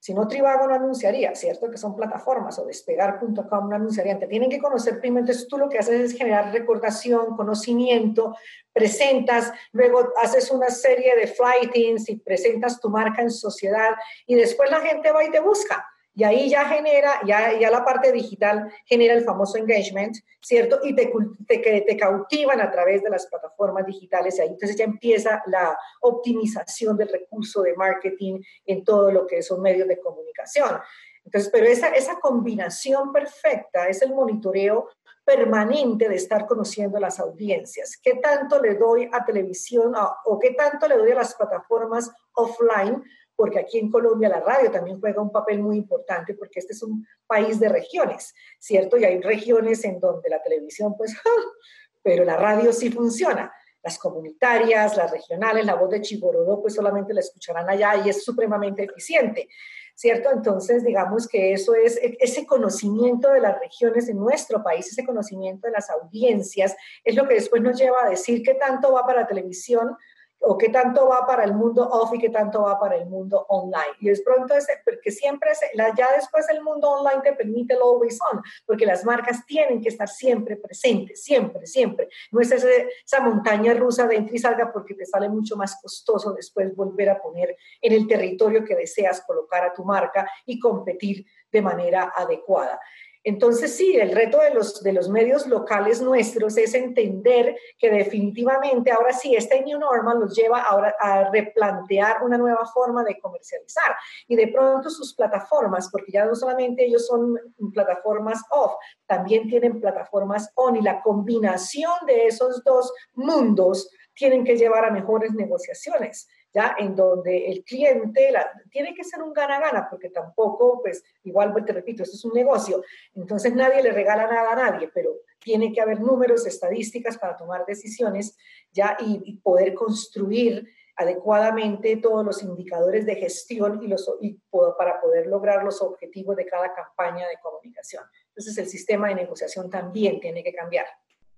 Si 0.02 0.16
no, 0.16 0.28
Trivago 0.28 0.66
no 0.66 0.74
anunciaría, 0.74 1.36
¿cierto? 1.36 1.70
Que 1.70 1.78
son 1.78 1.96
plataformas 1.96 2.58
o 2.58 2.66
despegar.com 2.66 3.70
no 3.70 3.76
anunciarían. 3.76 4.18
Te 4.18 4.26
tienen 4.26 4.50
que 4.50 4.58
conocer 4.58 5.00
primero. 5.00 5.20
Entonces 5.20 5.48
tú 5.48 5.60
lo 5.60 5.70
que 5.70 5.78
haces 5.78 6.02
es 6.02 6.18
generar 6.18 6.52
recordación, 6.52 7.36
conocimiento, 7.38 8.36
presentas, 8.74 9.54
luego 9.72 10.12
haces 10.20 10.50
una 10.50 10.72
serie 10.72 11.16
de 11.16 11.28
flightings 11.28 12.10
y 12.10 12.16
presentas 12.16 12.82
tu 12.82 12.90
marca 12.90 13.22
en 13.22 13.30
sociedad 13.30 13.92
y 14.26 14.34
después 14.34 14.72
la 14.72 14.82
gente 14.82 15.12
va 15.12 15.24
y 15.24 15.30
te 15.30 15.40
busca. 15.40 15.88
Y 16.14 16.24
ahí 16.26 16.50
ya 16.50 16.66
genera, 16.66 17.22
ya, 17.26 17.58
ya 17.58 17.72
la 17.72 17.86
parte 17.86 18.12
digital 18.12 18.72
genera 18.86 19.14
el 19.14 19.24
famoso 19.24 19.58
engagement, 19.58 20.18
¿cierto? 20.42 20.80
Y 20.84 20.94
te, 20.94 21.12
te, 21.48 21.98
cautivan 21.98 22.60
a 22.60 22.70
través 22.70 23.02
de 23.02 23.10
las 23.10 23.28
plataformas 23.28 23.86
digitales. 23.86 24.38
Y 24.38 24.42
ahí 24.42 24.50
entonces 24.50 24.76
ya 24.76 24.84
empieza 24.84 25.42
la 25.46 25.78
optimización 26.02 26.98
del 26.98 27.08
recurso 27.08 27.62
de 27.62 27.76
marketing 27.76 28.42
en 28.66 28.84
todo 28.84 29.10
lo 29.12 29.26
que 29.26 29.42
son 29.42 29.62
medios 29.62 29.88
de 29.88 30.00
comunicación. 30.00 30.80
Entonces, 31.24 31.50
pero 31.52 31.68
esa, 31.68 31.90
esa 31.90 32.20
combinación 32.20 33.14
perfecta 33.14 33.88
es 33.88 34.02
el 34.02 34.14
monitoreo 34.14 34.90
permanente 35.24 36.10
de 36.10 36.16
estar 36.16 36.46
conociendo 36.46 37.00
las 37.00 37.20
audiencias. 37.20 37.98
¿Qué 38.02 38.16
tanto 38.16 38.62
le 38.62 38.76
doy 38.76 39.08
a 39.14 39.24
televisión 39.24 39.94
o 40.26 40.40
qué 40.40 40.52
tanto 40.52 40.88
le 40.88 40.98
doy 40.98 41.12
a 41.12 41.16
las 41.16 41.36
plataformas 41.36 42.12
offline? 42.34 43.02
Porque 43.42 43.58
aquí 43.58 43.80
en 43.80 43.90
Colombia 43.90 44.30
la 44.30 44.40
radio 44.40 44.70
también 44.70 45.00
juega 45.00 45.20
un 45.20 45.32
papel 45.32 45.58
muy 45.58 45.78
importante 45.78 46.36
porque 46.36 46.60
este 46.60 46.74
es 46.74 46.84
un 46.84 47.08
país 47.26 47.60
de 47.60 47.70
regiones, 47.70 48.36
¿cierto? 48.60 48.98
Y 48.98 49.04
hay 49.04 49.20
regiones 49.20 49.84
en 49.84 50.00
donde 50.00 50.30
la 50.30 50.44
televisión, 50.44 50.96
pues, 50.96 51.16
pero 52.04 52.24
la 52.24 52.38
radio 52.38 52.72
sí 52.72 52.92
funciona 52.92 53.52
las 53.82 53.98
comunitarias, 53.98 54.96
las 54.96 55.10
regionales, 55.10 55.66
la 55.66 55.74
voz 55.74 55.90
de 55.90 56.02
Chigorodó, 56.02 56.62
pues 56.62 56.76
solamente 56.76 57.16
la 57.16 57.22
escucharán 57.22 57.68
allá 57.68 57.96
y 58.06 58.10
es 58.10 58.24
supremamente 58.24 58.84
eficiente. 58.84 59.50
¿cierto? 59.96 60.30
Entonces, 60.32 60.84
digamos 60.84 61.28
que 61.28 61.54
eso 61.54 61.76
es 61.76 62.00
ese 62.02 62.46
conocimiento 62.46 63.32
de 63.32 63.40
las 63.40 63.60
regiones 63.60 64.08
en 64.10 64.18
nuestro 64.18 64.64
país, 64.64 64.88
ese 64.88 65.06
conocimiento 65.06 65.68
de 65.68 65.74
las 65.74 65.90
audiencias, 65.90 66.76
es 67.04 67.16
lo 67.16 67.28
que 67.28 67.36
después 67.36 67.62
nos 67.62 67.80
lleva 67.80 67.98
a 68.06 68.10
decir 68.10 68.42
qué 68.44 68.56
tanto 68.56 68.94
va 68.94 69.06
para 69.06 69.28
televisión, 69.28 69.98
o 70.42 70.58
qué 70.58 70.70
tanto 70.70 71.08
va 71.08 71.26
para 71.26 71.44
el 71.44 71.54
mundo 71.54 71.88
off 71.88 72.14
y 72.14 72.20
qué 72.20 72.30
tanto 72.30 72.64
va 72.64 72.80
para 72.80 72.96
el 72.96 73.06
mundo 73.06 73.46
online. 73.50 73.96
Y 74.00 74.10
es 74.10 74.22
pronto, 74.22 74.54
ese, 74.56 74.74
porque 74.84 75.12
siempre, 75.12 75.52
ya 75.76 76.08
después 76.16 76.50
el 76.50 76.64
mundo 76.64 76.90
online 76.90 77.22
te 77.22 77.34
permite 77.34 77.74
el 77.76 77.82
always 77.82 78.20
on, 78.32 78.42
porque 78.66 78.86
las 78.86 79.06
marcas 79.06 79.46
tienen 79.46 79.82
que 79.82 79.90
estar 79.90 80.08
siempre 80.08 80.58
presentes, 80.58 81.24
siempre, 81.24 81.68
siempre. 81.68 82.10
No 82.32 82.42
es 82.42 82.52
esa 82.52 83.22
montaña 83.22 83.74
rusa 83.74 84.08
de 84.08 84.16
entra 84.16 84.36
y 84.36 84.40
salga 84.40 84.72
porque 84.74 84.96
te 84.96 85.06
sale 85.06 85.30
mucho 85.30 85.56
más 85.56 85.80
costoso 85.82 86.34
después 86.34 86.76
volver 86.76 87.10
a 87.10 87.22
poner 87.22 87.56
en 87.82 87.94
el 87.94 88.08
territorio 88.08 88.66
que 88.66 88.76
deseas 88.76 89.22
colocar 89.22 89.64
a 89.64 89.74
tu 89.74 89.84
marca 89.84 90.30
y 90.46 90.60
competir 90.60 91.26
de 91.52 91.62
manera 91.62 92.14
adecuada. 92.16 92.80
Entonces, 93.24 93.76
sí, 93.76 93.96
el 93.98 94.12
reto 94.12 94.40
de 94.40 94.52
los, 94.52 94.82
de 94.82 94.94
los 94.94 95.08
medios 95.10 95.46
locales 95.46 96.02
nuestros 96.02 96.58
es 96.58 96.74
entender 96.74 97.56
que 97.78 97.90
definitivamente 97.92 98.92
ahora 98.92 99.14
sí, 99.14 99.36
este 99.36 99.62
New 99.62 99.80
Normal 99.80 100.20
los 100.20 100.36
lleva 100.36 100.62
ahora 100.62 100.96
a 101.00 101.30
replantear 101.30 102.24
una 102.24 102.38
nueva 102.38 102.66
forma 102.66 103.04
de 103.04 103.20
comercializar 103.20 103.96
y 104.28 104.36
de 104.36 104.48
pronto 104.48 104.90
sus 104.90 105.14
plataformas, 105.14 105.90
porque 105.92 106.12
ya 106.12 106.26
no 106.26 106.34
solamente 106.36 106.86
ellos 106.86 107.06
son 107.06 107.38
plataformas 107.74 108.42
off, 108.50 108.74
también 109.06 109.48
tienen 109.48 109.80
plataformas 109.80 110.52
on 110.56 110.76
y 110.76 110.82
la 110.82 111.02
combinación 111.02 111.94
de 112.08 112.26
esos 112.26 112.64
dos 112.64 112.92
mundos 113.14 113.90
tienen 114.16 114.44
que 114.44 114.58
llevar 114.58 114.86
a 114.86 114.92
mejores 114.92 115.34
negociaciones. 115.34 116.28
¿Ya? 116.54 116.76
En 116.78 116.96
donde 116.96 117.48
el 117.48 117.64
cliente 117.64 118.34
tiene 118.70 118.94
que 118.94 119.04
ser 119.04 119.22
un 119.22 119.34
gana-gana, 119.34 119.88
porque 119.90 120.10
tampoco, 120.10 120.82
pues, 120.82 121.04
igual 121.24 121.54
te 121.66 121.74
repito, 121.74 122.04
esto 122.04 122.16
es 122.16 122.26
un 122.26 122.34
negocio, 122.34 122.84
entonces 123.16 123.54
nadie 123.54 123.82
le 123.84 123.92
regala 123.92 124.28
nada 124.28 124.52
a 124.52 124.56
nadie, 124.56 124.90
pero 124.94 125.12
tiene 125.40 125.74
que 125.74 125.82
haber 125.82 126.00
números, 126.00 126.46
estadísticas 126.46 127.18
para 127.18 127.36
tomar 127.36 127.66
decisiones, 127.66 128.38
¿ya? 128.72 128.98
Y, 129.00 129.40
poder 129.42 129.74
construir 129.74 130.70
adecuadamente 130.96 131.98
todos 131.98 132.24
los 132.24 132.44
indicadores 132.44 133.06
de 133.06 133.16
gestión 133.16 133.82
y, 133.82 133.88
los, 133.88 134.10
y 134.22 134.40
para 134.78 135.02
poder 135.02 135.26
lograr 135.26 135.64
los 135.64 135.82
objetivos 135.82 136.36
de 136.36 136.46
cada 136.46 136.74
campaña 136.74 137.28
de 137.28 137.40
comunicación. 137.42 138.04
Entonces 138.28 138.58
el 138.60 138.68
sistema 138.68 139.08
de 139.08 139.16
negociación 139.16 139.70
también 139.70 140.20
tiene 140.20 140.44
que 140.44 140.54
cambiar. 140.54 140.86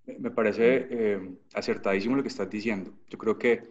Me 0.05 0.31
parece 0.31 0.87
eh, 0.89 1.35
acertadísimo 1.53 2.17
lo 2.17 2.23
que 2.23 2.27
estás 2.27 2.49
diciendo. 2.49 2.91
Yo 3.07 3.17
creo 3.17 3.37
que 3.37 3.63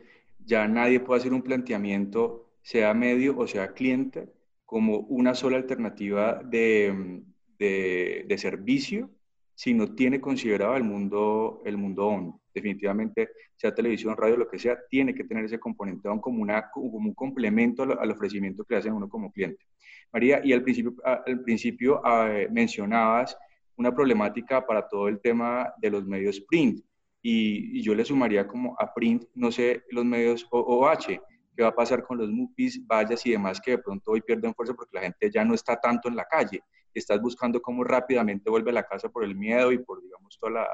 ya 0.45 0.67
nadie 0.69 1.01
puede 1.01 1.21
hacer 1.21 1.33
un 1.33 1.43
planteamiento, 1.43 2.51
sea 2.63 2.95
medio 2.95 3.37
o 3.39 3.47
sea 3.47 3.73
cliente, 3.73 4.29
como 4.65 4.99
una 5.01 5.35
sola 5.35 5.57
alternativa 5.57 6.43
de, 6.43 7.23
de, 7.59 8.39
servicio 8.39 9.11
si 9.55 9.75
no 9.75 9.95
tiene 9.95 10.21
considerado 10.21 10.77
el 10.77 10.85
mundo, 10.85 11.63
el 11.65 11.77
mundo 11.77 12.07
on. 12.07 12.41
Definitivamente, 12.55 13.29
sea 13.55 13.75
televisión, 13.75 14.17
radio, 14.17 14.37
lo 14.37 14.49
que 14.49 14.59
sea, 14.59 14.79
tiene 14.89 15.15
que 15.15 15.25
tener 15.25 15.45
ese 15.45 15.61
componente 15.61 16.09
on 16.09 16.21
como, 16.21 16.43
una, 16.43 16.71
como 16.71 16.97
un 16.97 17.15
complemento 17.15 17.83
al, 17.83 18.11
ofrecimiento 18.11 18.65
que 18.65 18.75
le 18.75 18.79
hacen 18.79 18.95
uno 18.95 19.09
como 19.09 19.31
cliente. 19.31 19.65
María, 20.13 20.41
y 20.43 20.53
al 20.53 20.63
principio, 20.63 20.95
al 21.05 21.43
principio 21.43 22.01
ah, 22.05 22.31
mencionabas 22.51 23.37
una 23.77 23.95
problemática 23.95 24.67
para 24.67 24.89
todo 24.89 25.09
el 25.09 25.21
tema 25.21 25.73
de 25.79 25.91
los 25.91 26.07
medios 26.07 26.41
print 26.41 26.83
y, 27.23 27.81
yo 27.83 27.95
le 27.95 28.05
sumaría 28.05 28.47
como 28.47 28.77
a 28.79 28.93
print, 28.93 29.25
no 29.35 29.53
sé, 29.53 29.85
los 29.91 30.05
medios 30.05 30.47
OOH, 30.51 31.21
qué 31.55 31.63
va 31.63 31.69
a 31.69 31.75
pasar 31.75 32.03
con 32.03 32.19
los 32.19 32.31
MUPIs, 32.31 32.87
vallas 32.87 33.25
y 33.27 33.31
demás 33.31 33.61
que 33.61 33.73
de 33.73 33.79
pronto 33.79 34.11
hoy 34.11 34.21
pierden 34.23 34.55
fuerza 34.55 34.75
porque 34.75 34.97
la 34.97 35.03
gente 35.03 35.31
ya 35.31 35.45
no 35.45 35.55
está 35.55 35.81
tanto 35.81 36.09
en 36.09 36.17
la 36.17 36.25
calle, 36.25 36.63
estás 36.93 37.21
buscando 37.21 37.63
cómo 37.63 37.85
rápidamente 37.85 38.51
vuelve 38.51 38.71
a 38.71 38.75
la 38.75 38.87
casa 38.87 39.09
por 39.09 39.25
el 39.25 39.37
miedo 39.37 39.71
y 39.71 39.79
por, 39.79 40.03
digamos, 40.03 40.37
toda 40.39 40.53
la, 40.53 40.69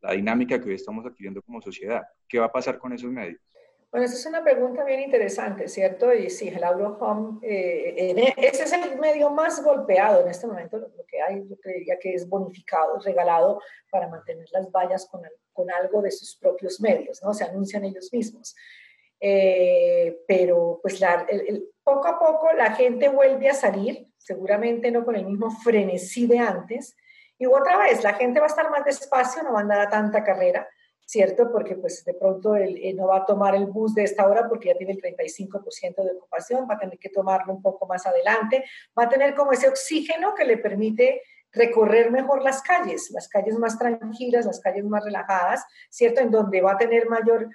la 0.00 0.12
dinámica 0.12 0.60
que 0.60 0.68
hoy 0.68 0.74
estamos 0.74 1.06
adquiriendo 1.06 1.42
como 1.42 1.60
sociedad. 1.60 2.02
¿Qué 2.28 2.38
va 2.38 2.46
a 2.46 2.52
pasar 2.52 2.78
con 2.78 2.92
esos 2.92 3.10
medios? 3.10 3.40
Bueno, 3.92 4.06
esa 4.06 4.16
es 4.16 4.24
una 4.24 4.42
pregunta 4.42 4.84
bien 4.84 5.00
interesante, 5.00 5.68
¿cierto? 5.68 6.14
Y 6.14 6.30
sí, 6.30 6.48
el 6.48 6.64
Auro 6.64 6.96
Home, 6.98 7.40
eh, 7.42 8.14
e, 8.16 8.34
ese 8.38 8.62
es 8.64 8.72
el 8.72 8.98
medio 8.98 9.28
más 9.28 9.62
golpeado 9.62 10.22
en 10.22 10.28
este 10.28 10.46
momento, 10.46 10.78
lo, 10.78 10.88
que 11.06 11.20
hay, 11.20 11.46
yo 11.46 11.58
creería 11.60 11.98
que 11.98 12.14
es 12.14 12.26
bonificado, 12.26 12.98
regalado 13.00 13.60
para 13.90 14.08
mantener 14.08 14.48
las 14.50 14.72
vallas 14.72 15.06
con, 15.10 15.20
con 15.52 15.70
algo 15.70 16.00
de 16.00 16.10
sus 16.10 16.34
propios 16.38 16.80
medios, 16.80 17.22
¿no? 17.22 17.34
Se 17.34 17.44
anuncian 17.44 17.84
ellos 17.84 18.08
mismos. 18.10 18.56
Eh, 19.20 20.22
pero 20.26 20.80
pues 20.80 20.98
poco 21.84 22.08
a 22.08 22.18
poco 22.18 22.50
la 22.54 22.74
gente 22.74 23.10
vuelve 23.10 23.50
a 23.50 23.54
salir, 23.54 24.08
seguramente 24.16 24.90
no 24.90 25.04
con 25.04 25.16
el 25.16 25.26
mismo 25.26 25.50
frenesí 25.50 26.26
de 26.26 26.38
antes, 26.38 26.96
y 27.36 27.44
otra 27.44 27.76
vez 27.76 28.02
la 28.02 28.14
gente 28.14 28.40
va 28.40 28.46
a 28.46 28.48
estar 28.48 28.70
más 28.70 28.86
despacio, 28.86 29.42
no 29.42 29.52
va 29.52 29.58
a 29.58 29.62
andar 29.62 29.80
a 29.80 29.90
tanta 29.90 30.24
carrera, 30.24 30.66
¿cierto? 31.06 31.50
Porque 31.50 31.76
pues 31.76 32.04
de 32.04 32.14
pronto 32.14 32.54
él, 32.56 32.78
no 32.96 33.08
va 33.08 33.18
a 33.18 33.26
tomar 33.26 33.54
el 33.54 33.66
bus 33.66 33.94
de 33.94 34.04
esta 34.04 34.26
hora 34.26 34.48
porque 34.48 34.68
ya 34.68 34.76
tiene 34.76 34.92
el 34.92 35.00
35% 35.00 36.02
de 36.02 36.12
ocupación, 36.12 36.66
va 36.68 36.74
a 36.74 36.78
tener 36.78 36.98
que 36.98 37.08
tomarlo 37.08 37.52
un 37.52 37.62
poco 37.62 37.86
más 37.86 38.06
adelante, 38.06 38.64
va 38.98 39.04
a 39.04 39.08
tener 39.08 39.34
como 39.34 39.52
ese 39.52 39.68
oxígeno 39.68 40.34
que 40.34 40.44
le 40.44 40.58
permite 40.58 41.22
recorrer 41.52 42.10
mejor 42.10 42.42
las 42.42 42.62
calles, 42.62 43.10
las 43.10 43.28
calles 43.28 43.58
más 43.58 43.78
tranquilas, 43.78 44.46
las 44.46 44.60
calles 44.60 44.84
más 44.84 45.04
relajadas, 45.04 45.64
¿cierto? 45.90 46.20
En 46.20 46.30
donde 46.30 46.62
va 46.62 46.72
a 46.72 46.78
tener 46.78 47.08
mayor, 47.08 47.48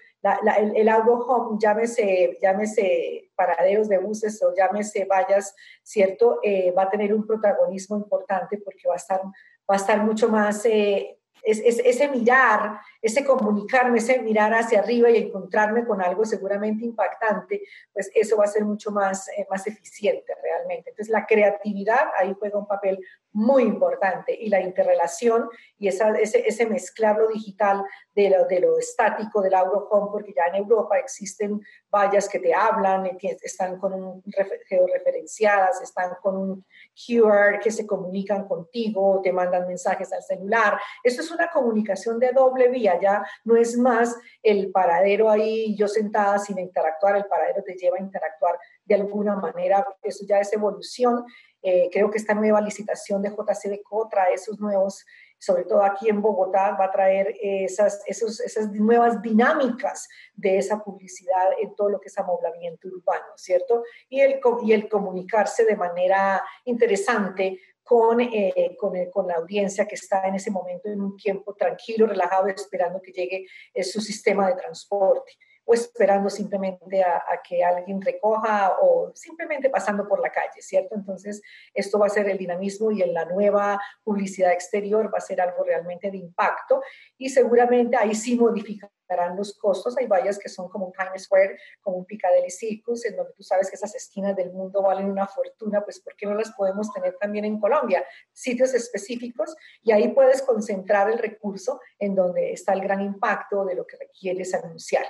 el, 0.57 0.77
el 0.77 0.89
auto 0.89 1.13
home, 1.13 1.57
llámese, 1.59 2.37
llámese 2.39 3.31
paraderos 3.35 3.89
de 3.89 3.97
buses 3.97 4.41
o 4.43 4.53
llámese 4.55 5.05
vallas, 5.05 5.55
¿cierto? 5.81 6.39
Eh, 6.43 6.71
va 6.71 6.83
a 6.83 6.89
tener 6.89 7.13
un 7.13 7.25
protagonismo 7.25 7.97
importante 7.97 8.59
porque 8.63 8.87
va 8.87 8.93
a 8.93 8.97
estar, 8.97 9.21
va 9.21 9.73
a 9.73 9.77
estar 9.77 10.03
mucho 10.03 10.29
más 10.29 10.63
eh, 10.65 11.16
es, 11.47 11.79
ese 11.79 12.09
mirar, 12.09 12.79
ese 13.01 13.23
comunicarme, 13.23 13.99
ese 13.99 14.19
mirar 14.19 14.53
hacia 14.53 14.79
arriba 14.79 15.09
y 15.09 15.17
encontrarme 15.17 15.85
con 15.85 16.01
algo 16.01 16.25
seguramente 16.25 16.83
impactante, 16.83 17.61
pues 17.93 18.11
eso 18.13 18.37
va 18.37 18.43
a 18.43 18.47
ser 18.47 18.65
mucho 18.65 18.91
más, 18.91 19.29
eh, 19.29 19.47
más 19.49 19.65
eficiente 19.65 20.33
realmente. 20.43 20.89
Entonces 20.89 21.11
la 21.11 21.25
creatividad 21.25 22.07
ahí 22.19 22.35
juega 22.37 22.59
un 22.59 22.67
papel 22.67 22.99
muy 23.31 23.63
importante 23.63 24.35
y 24.37 24.49
la 24.49 24.61
interrelación 24.61 25.47
y 25.77 25.87
ese, 25.87 26.03
ese 26.21 26.65
mezclar 26.65 27.17
lo 27.17 27.27
digital 27.27 27.83
de 28.15 28.31
lo, 28.31 28.45
de 28.45 28.59
lo 28.59 28.77
estático 28.79 29.41
del 29.41 29.53
Home, 29.55 30.09
porque 30.11 30.33
ya 30.35 30.47
en 30.47 30.55
Europa 30.55 30.97
existen 30.97 31.61
vallas 31.89 32.27
que 32.27 32.39
te 32.39 32.53
hablan, 32.53 33.17
están 33.41 33.79
con 33.79 33.93
un, 33.93 34.23
georreferenciadas, 34.67 35.81
están 35.81 36.15
con 36.21 36.35
un 36.35 36.65
QR 36.95 37.59
que 37.59 37.71
se 37.71 37.85
comunican 37.85 38.47
contigo, 38.47 39.21
te 39.23 39.31
mandan 39.31 39.67
mensajes 39.67 40.11
al 40.11 40.23
celular. 40.23 40.79
Eso 41.03 41.21
es 41.21 41.31
una 41.37 41.49
comunicación 41.49 42.19
de 42.19 42.31
doble 42.31 42.67
vía, 42.69 42.99
ya 42.99 43.25
no 43.45 43.55
es 43.55 43.77
más 43.77 44.15
el 44.43 44.71
paradero 44.71 45.29
ahí 45.29 45.75
yo 45.75 45.87
sentada 45.87 46.37
sin 46.39 46.59
interactuar, 46.59 47.15
el 47.15 47.25
paradero 47.25 47.63
te 47.63 47.75
lleva 47.75 47.97
a 47.97 48.01
interactuar 48.01 48.59
de 48.85 48.95
alguna 48.95 49.35
manera, 49.35 49.85
eso 50.03 50.25
ya 50.27 50.39
es 50.39 50.51
evolución 50.53 51.23
eh, 51.61 51.89
creo 51.91 52.09
que 52.09 52.17
esta 52.17 52.33
nueva 52.33 52.61
licitación 52.61 53.21
de 53.21 53.29
JCDCO 53.29 54.07
trae 54.09 54.35
esos 54.35 54.59
nuevos, 54.59 55.05
sobre 55.39 55.65
todo 55.65 55.83
aquí 55.83 56.07
en 56.07 56.21
Bogotá, 56.21 56.77
va 56.79 56.85
a 56.85 56.91
traer 56.91 57.35
esas, 57.41 58.01
esos, 58.05 58.39
esas 58.39 58.71
nuevas 58.71 59.21
dinámicas 59.21 60.07
de 60.35 60.59
esa 60.59 60.83
publicidad 60.83 61.49
en 61.59 61.75
todo 61.75 61.89
lo 61.89 61.99
que 61.99 62.07
es 62.07 62.17
amoblamiento 62.17 62.87
urbano, 62.87 63.33
¿cierto? 63.35 63.83
Y 64.07 64.21
el, 64.21 64.39
y 64.63 64.73
el 64.73 64.87
comunicarse 64.87 65.65
de 65.65 65.75
manera 65.75 66.43
interesante 66.65 67.59
con, 67.87 68.19
eh, 68.19 68.75
con, 68.77 68.93
con, 69.11 69.27
la 69.27 69.35
audiencia 69.35 69.87
que 69.87 69.95
está 69.95 70.27
en 70.27 70.35
ese 70.35 70.51
momento 70.51 70.89
en 70.89 71.01
un 71.01 71.15
tiempo 71.15 71.55
tranquilo, 71.55 72.05
relajado, 72.05 72.47
esperando 72.47 73.01
que 73.01 73.13
llegue 73.13 73.47
eh, 73.73 73.83
su 73.83 74.01
sistema 74.01 74.47
de 74.47 74.55
transporte. 74.55 75.31
O 75.69 75.73
esperando 75.73 76.29
simplemente 76.29 77.03
a, 77.03 77.41
que 77.43 77.61
alguien 77.61 78.01
recoja 78.01 78.77
o 78.81 79.11
simplemente 79.13 79.69
pasando 79.69 80.07
por 80.07 80.21
la 80.21 80.31
calle, 80.31 80.61
¿cierto? 80.61 80.95
Entonces, 80.95 81.41
esto 81.73 81.99
va 81.99 82.05
a 82.05 82.09
ser 82.09 82.29
el 82.29 82.37
dinamismo 82.37 82.89
y 82.89 83.01
en 83.01 83.13
la 83.13 83.25
nueva 83.25 83.79
publicidad 84.01 84.53
exterior 84.53 85.13
va 85.13 85.17
a 85.17 85.21
ser 85.21 85.41
algo 85.41 85.65
realmente 85.65 86.09
de 86.09 86.17
impacto 86.17 86.81
y 87.17 87.27
seguramente 87.29 87.97
ahí 87.97 88.15
sí 88.15 88.37
modificarán 88.37 89.35
los 89.35 89.57
costos. 89.57 89.97
Hay 89.97 90.07
vallas 90.07 90.39
que 90.39 90.47
son 90.47 90.69
como 90.69 90.85
un 90.85 90.93
Times 90.93 91.23
Square, 91.23 91.57
como 91.81 91.97
un 91.97 92.05
Piccadilly 92.05 92.49
Circus, 92.49 93.05
en 93.05 93.17
donde 93.17 93.33
tú 93.33 93.43
sabes 93.43 93.69
que 93.69 93.75
esas 93.75 93.93
esquinas 93.93 94.37
del 94.37 94.53
mundo 94.53 94.81
valen 94.81 95.09
una 95.09 95.27
fortuna, 95.27 95.83
pues 95.83 95.99
¿por 95.99 96.15
qué 96.15 96.25
no 96.27 96.33
las 96.33 96.51
podemos 96.51 96.93
tener 96.93 97.17
también 97.17 97.43
en 97.43 97.59
Colombia? 97.59 98.05
Sitios 98.31 98.73
específicos 98.73 99.53
y 99.83 99.91
ahí 99.91 100.07
puedes 100.13 100.41
concentrar 100.41 101.11
el 101.11 101.19
recurso 101.19 101.81
en 101.99 102.15
donde 102.15 102.53
está 102.53 102.71
el 102.71 102.79
gran 102.79 103.01
impacto 103.01 103.65
de 103.65 103.75
lo 103.75 103.85
que 103.85 103.97
requieres 103.97 104.53
anunciar. 104.53 105.05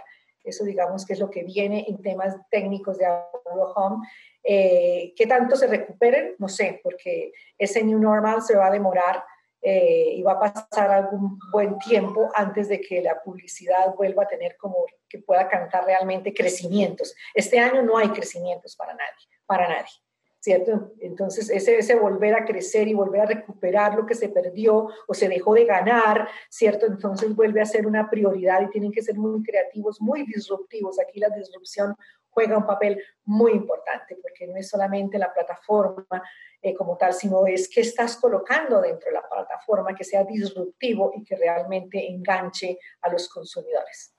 Eso 0.48 0.64
digamos 0.64 1.06
que 1.06 1.14
es 1.14 1.20
lo 1.20 1.30
que 1.30 1.44
viene 1.44 1.86
en 1.88 2.02
temas 2.02 2.36
técnicos 2.50 2.98
de 2.98 3.06
Auto 3.06 3.74
Home. 3.76 4.08
Eh, 4.44 5.14
¿Qué 5.16 5.28
tanto 5.28 5.56
se 5.56 5.68
recuperen? 5.68 6.36
No 6.40 6.48
sé, 6.48 6.80
porque 6.84 7.32
ese 7.58 7.84
new 7.84 8.00
normal 8.00 8.42
se 8.42 8.56
va 8.56 8.68
a 8.68 8.72
demorar 8.72 9.24
eh, 9.62 10.12
y 10.14 10.22
va 10.22 10.34
a 10.34 10.40
pasar 10.40 10.92
algún 10.92 11.40
buen 11.52 11.78
tiempo 11.80 12.30
antes 12.34 12.70
de 12.70 12.80
que 12.80 13.02
la 13.02 13.22
publicidad 13.22 13.94
vuelva 13.96 14.24
a 14.24 14.28
tener 14.28 14.56
como 14.56 14.86
que 15.10 15.20
pueda 15.20 15.48
cantar 15.50 15.86
realmente 15.86 16.34
crecimientos. 16.34 17.16
Este 17.34 17.60
año 17.60 17.82
no 17.82 17.98
hay 17.98 18.10
crecimientos 18.10 18.76
para 18.76 18.94
nadie, 18.94 19.28
para 19.46 19.68
nadie. 19.68 20.07
¿Cierto? 20.48 20.94
Entonces, 21.02 21.50
ese, 21.50 21.78
ese 21.78 21.96
volver 21.96 22.34
a 22.34 22.46
crecer 22.46 22.88
y 22.88 22.94
volver 22.94 23.20
a 23.20 23.26
recuperar 23.26 23.96
lo 23.96 24.06
que 24.06 24.16
se 24.16 24.30
perdió 24.30 24.88
o 25.06 25.14
se 25.14 25.28
dejó 25.28 25.54
de 25.54 25.66
ganar, 25.66 26.30
¿cierto? 26.50 26.86
Entonces 26.86 27.36
vuelve 27.36 27.60
a 27.60 27.66
ser 27.66 27.86
una 27.86 28.10
prioridad 28.10 28.62
y 28.62 28.70
tienen 28.70 28.94
que 28.94 29.02
ser 29.02 29.16
muy 29.18 29.44
creativos, 29.44 30.00
muy 30.00 30.26
disruptivos. 30.26 31.02
Aquí 31.02 31.20
la 31.20 31.28
disrupción 31.28 31.98
juega 32.30 32.58
un 32.58 32.66
papel 32.66 33.04
muy 33.26 33.52
importante 33.52 34.16
porque 34.22 34.48
no 34.48 34.56
es 34.56 34.70
solamente 34.70 35.18
la 35.18 35.34
plataforma 35.34 36.24
eh, 36.62 36.74
como 36.74 36.96
tal, 36.96 37.12
sino 37.12 37.46
es 37.46 37.68
que 37.68 37.82
estás 37.82 38.16
colocando 38.16 38.80
dentro 38.80 39.10
de 39.10 39.16
la 39.16 39.28
plataforma 39.28 39.94
que 39.94 40.06
sea 40.06 40.24
disruptivo 40.24 41.12
y 41.14 41.26
que 41.26 41.36
realmente 41.36 42.10
enganche 42.10 42.80
a 43.02 43.12
los 43.12 43.28
consumidores. 43.28 44.16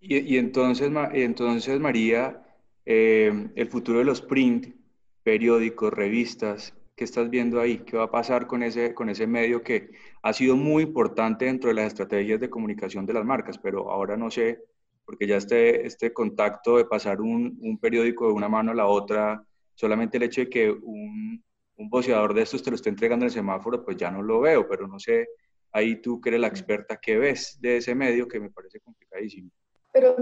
Y, 0.00 0.34
y 0.34 0.36
entonces, 0.36 0.90
entonces, 1.14 1.80
María, 1.80 2.42
eh, 2.84 3.48
el 3.54 3.68
futuro 3.70 4.00
de 4.00 4.04
los 4.04 4.20
print 4.20 4.76
periódicos, 5.26 5.92
revistas, 5.92 6.72
¿qué 6.94 7.02
estás 7.02 7.28
viendo 7.28 7.60
ahí? 7.60 7.78
¿Qué 7.78 7.96
va 7.96 8.04
a 8.04 8.10
pasar 8.12 8.46
con 8.46 8.62
ese, 8.62 8.94
con 8.94 9.08
ese 9.08 9.26
medio 9.26 9.60
que 9.60 9.90
ha 10.22 10.32
sido 10.32 10.54
muy 10.54 10.84
importante 10.84 11.46
dentro 11.46 11.68
de 11.68 11.74
las 11.74 11.88
estrategias 11.88 12.38
de 12.38 12.48
comunicación 12.48 13.06
de 13.06 13.12
las 13.12 13.24
marcas, 13.24 13.58
pero 13.58 13.90
ahora 13.90 14.16
no 14.16 14.30
sé, 14.30 14.62
porque 15.04 15.26
ya 15.26 15.38
este, 15.38 15.84
este 15.84 16.12
contacto 16.12 16.76
de 16.76 16.84
pasar 16.84 17.20
un, 17.20 17.58
un 17.60 17.76
periódico 17.78 18.28
de 18.28 18.34
una 18.34 18.48
mano 18.48 18.70
a 18.70 18.76
la 18.76 18.86
otra, 18.86 19.44
solamente 19.74 20.16
el 20.16 20.22
hecho 20.22 20.42
de 20.42 20.48
que 20.48 20.70
un, 20.70 21.42
un 21.74 21.90
boceador 21.90 22.32
de 22.32 22.42
estos 22.42 22.62
te 22.62 22.70
lo 22.70 22.76
esté 22.76 22.90
entregando 22.90 23.24
en 23.24 23.30
el 23.30 23.34
semáforo, 23.34 23.84
pues 23.84 23.96
ya 23.96 24.12
no 24.12 24.22
lo 24.22 24.38
veo, 24.38 24.68
pero 24.68 24.86
no 24.86 25.00
sé, 25.00 25.26
ahí 25.72 26.00
tú 26.00 26.20
que 26.20 26.28
eres 26.28 26.40
la 26.40 26.46
experta, 26.46 27.00
¿qué 27.02 27.18
ves 27.18 27.58
de 27.60 27.78
ese 27.78 27.96
medio 27.96 28.28
que 28.28 28.38
me 28.38 28.50
parece 28.50 28.78
complicadísimo? 28.78 29.50
Pero 29.96 30.14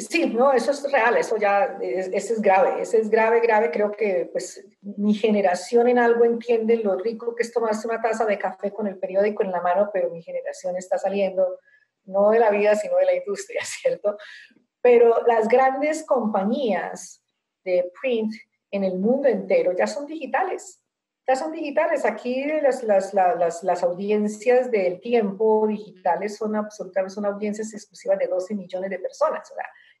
sí, 0.00 0.26
no, 0.26 0.52
eso 0.52 0.72
es 0.72 0.90
real, 0.90 1.16
eso 1.16 1.36
ya, 1.36 1.78
es, 1.80 2.08
es 2.12 2.42
grave, 2.42 2.82
eso 2.82 2.96
es 2.96 3.08
grave, 3.08 3.38
grave. 3.38 3.70
Creo 3.70 3.92
que 3.92 4.28
pues 4.32 4.66
mi 4.82 5.14
generación 5.14 5.86
en 5.86 6.00
algo 6.00 6.24
entiende 6.24 6.78
lo 6.78 6.96
rico 6.96 7.36
que 7.36 7.44
es 7.44 7.52
tomarse 7.52 7.86
una 7.86 8.02
taza 8.02 8.24
de 8.24 8.36
café 8.36 8.72
con 8.72 8.88
el 8.88 8.98
periódico 8.98 9.44
en 9.44 9.52
la 9.52 9.60
mano, 9.60 9.88
pero 9.92 10.10
mi 10.10 10.20
generación 10.20 10.76
está 10.76 10.98
saliendo 10.98 11.60
no 12.06 12.30
de 12.30 12.40
la 12.40 12.50
vida, 12.50 12.74
sino 12.74 12.96
de 12.96 13.04
la 13.04 13.14
industria, 13.14 13.60
¿cierto? 13.64 14.18
Pero 14.80 15.24
las 15.28 15.46
grandes 15.46 16.04
compañías 16.04 17.22
de 17.62 17.88
print 18.02 18.34
en 18.72 18.82
el 18.82 18.98
mundo 18.98 19.28
entero 19.28 19.70
ya 19.78 19.86
son 19.86 20.06
digitales 20.06 20.82
son 21.38 21.52
digitales. 21.52 22.04
Aquí 22.04 22.44
las, 22.44 22.82
las, 22.82 23.14
las, 23.14 23.62
las, 23.62 23.82
audiencias 23.82 24.70
del 24.70 25.00
tiempo 25.00 25.66
digitales 25.66 26.36
son 26.36 26.56
absolutamente 26.56 27.14
son 27.14 27.26
audiencias 27.26 27.72
exclusivas 27.72 28.18
de 28.18 28.26
12 28.26 28.54
millones 28.54 28.90
de 28.90 28.98
personas. 28.98 29.52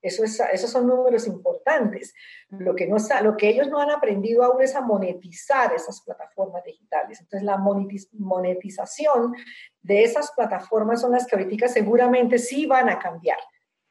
eso 0.02 0.24
es, 0.24 0.40
esos 0.52 0.70
son 0.70 0.86
números 0.86 1.26
importantes. 1.26 2.14
Lo 2.50 2.74
que, 2.74 2.86
no, 2.86 2.96
lo 3.22 3.36
que 3.36 3.48
ellos 3.48 3.68
no 3.68 3.78
han 3.78 3.90
aprendido 3.90 4.44
aún 4.44 4.62
es 4.62 4.74
a 4.74 4.80
monetizar 4.80 5.72
esas 5.74 6.00
plataformas 6.02 6.64
digitales. 6.64 7.20
Entonces, 7.20 7.44
la 7.44 7.58
monetización 7.58 9.34
de 9.82 10.04
esas 10.04 10.32
plataformas 10.32 11.00
son 11.00 11.12
las 11.12 11.26
que 11.26 11.36
ahorita 11.36 11.68
seguramente 11.68 12.38
sí 12.38 12.66
van 12.66 12.88
a 12.88 12.98
cambiar 12.98 13.38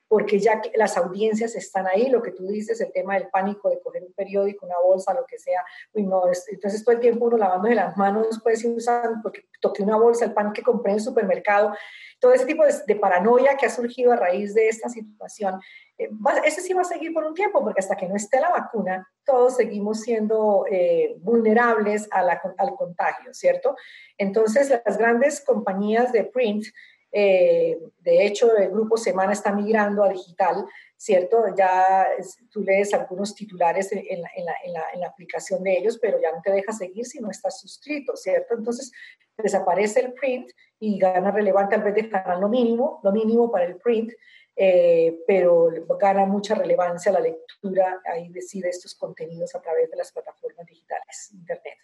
porque 0.10 0.40
ya 0.40 0.60
las 0.76 0.98
audiencias 0.98 1.56
están 1.56 1.88
ahí, 1.88 2.10
lo 2.10 2.24
que 2.24 2.32
tú 2.32 2.48
dices, 2.48 2.82
el 2.82 2.92
tema 2.92 3.14
del 3.14 3.30
pánico 3.30 3.70
de 3.70 3.80
coger 3.80 4.04
un 4.04 4.12
periódico, 4.14 4.66
una 4.66 4.80
bolsa, 4.84 5.14
lo 5.14 5.24
que 5.26 5.38
sea, 5.38 5.64
no, 5.94 6.24
entonces 6.52 6.84
todo 6.84 6.96
el 6.96 7.00
tiempo 7.00 7.26
uno 7.26 7.38
lavándose 7.38 7.76
las 7.76 7.96
manos, 7.96 8.40
puede 8.42 8.60
ir 8.60 8.76
usando, 8.76 9.20
porque 9.22 9.46
toqué 9.62 9.84
una 9.84 9.98
bolsa, 9.98 10.26
el 10.26 10.34
pan 10.34 10.52
que 10.52 10.64
compré 10.64 10.94
en 10.94 10.98
el 10.98 11.04
supermercado, 11.04 11.76
todo 12.20 12.34
ese 12.34 12.48
tipo 12.48 12.64
de, 12.66 12.96
paranoia 12.96 13.56
que 13.56 13.68
ha 13.68 13.70
surgido 13.70 14.12
a 14.12 14.16
raíz 14.16 14.56
de 14.56 14.68
esta 14.68 14.90
situación, 14.90 15.62
eh, 16.00 16.10
ese 16.44 16.62
sí 16.62 16.74
va 16.74 16.82
a 16.82 16.86
seguir 16.86 17.14
por 17.14 17.24
un 17.24 17.36
tiempo, 17.36 17.62
porque 17.62 17.80
hasta 17.80 17.96
que 17.96 18.08
no 18.08 18.16
esté 18.16 18.40
la 18.40 18.50
vacuna, 18.50 19.08
todos 19.24 19.58
seguimos 19.58 20.02
siendo 20.02 20.66
eh, 20.72 21.18
vulnerables 21.20 22.10
al 22.12 22.76
contagio, 22.76 23.32
¿cierto? 23.34 23.76
Entonces, 24.18 24.74
las 24.84 24.98
grandes 24.98 25.40
compañías 25.42 26.12
de 26.12 26.24
print, 26.24 26.66
eh, 27.12 27.80
de 28.00 28.26
hecho, 28.26 28.56
el 28.56 28.70
grupo 28.70 28.98
Semana 28.98 29.34
está 29.34 29.52
migrando 29.52 30.04
a 30.04 30.10
digital, 30.10 30.66
¿cierto? 30.96 31.44
Ya 31.58 32.08
tú 32.52 32.62
lees 32.62 32.94
algunos 32.94 33.34
titulares 33.34 33.92
en 33.92 34.22
la, 34.22 35.08
aplicación 35.08 35.64
de 35.64 35.78
ellos, 35.78 35.98
pero 36.00 36.20
ya 36.22 36.32
no 36.32 36.42
te 36.42 36.52
deja 36.52 36.72
seguir 36.72 37.06
si 37.06 37.20
no 37.20 37.32
estás 37.32 37.60
suscrito, 37.60 38.16
¿cierto? 38.16 38.54
Entonces, 38.54 38.92
desaparece 39.38 40.02
el 40.02 40.14
print 40.14 40.52
y 40.80 41.00
gana 41.00 41.32
relevante 41.32 41.76
al 41.76 41.84
vez 41.84 41.96
de 41.96 42.02
ganar 42.04 42.40
lo 42.40 42.50
mínimo, 42.50 43.00
lo 43.04 43.12
mínimo 43.12 43.52
para 43.52 43.66
el 43.66 43.78
print, 43.78 44.12
eh, 44.56 45.20
pero 45.26 45.70
gana 46.00 46.26
mucha 46.26 46.54
relevancia 46.54 47.12
la 47.12 47.22
lectura, 47.22 48.02
ahí 48.06 48.28
decide 48.30 48.70
estos 48.70 48.94
contenidos 48.96 49.56
a 49.56 49.62
través 49.62 49.90
de 49.90 49.98
las 49.98 50.12
plataformas 50.12 50.66
digitales, 50.66 51.32
Internet. 51.32 51.78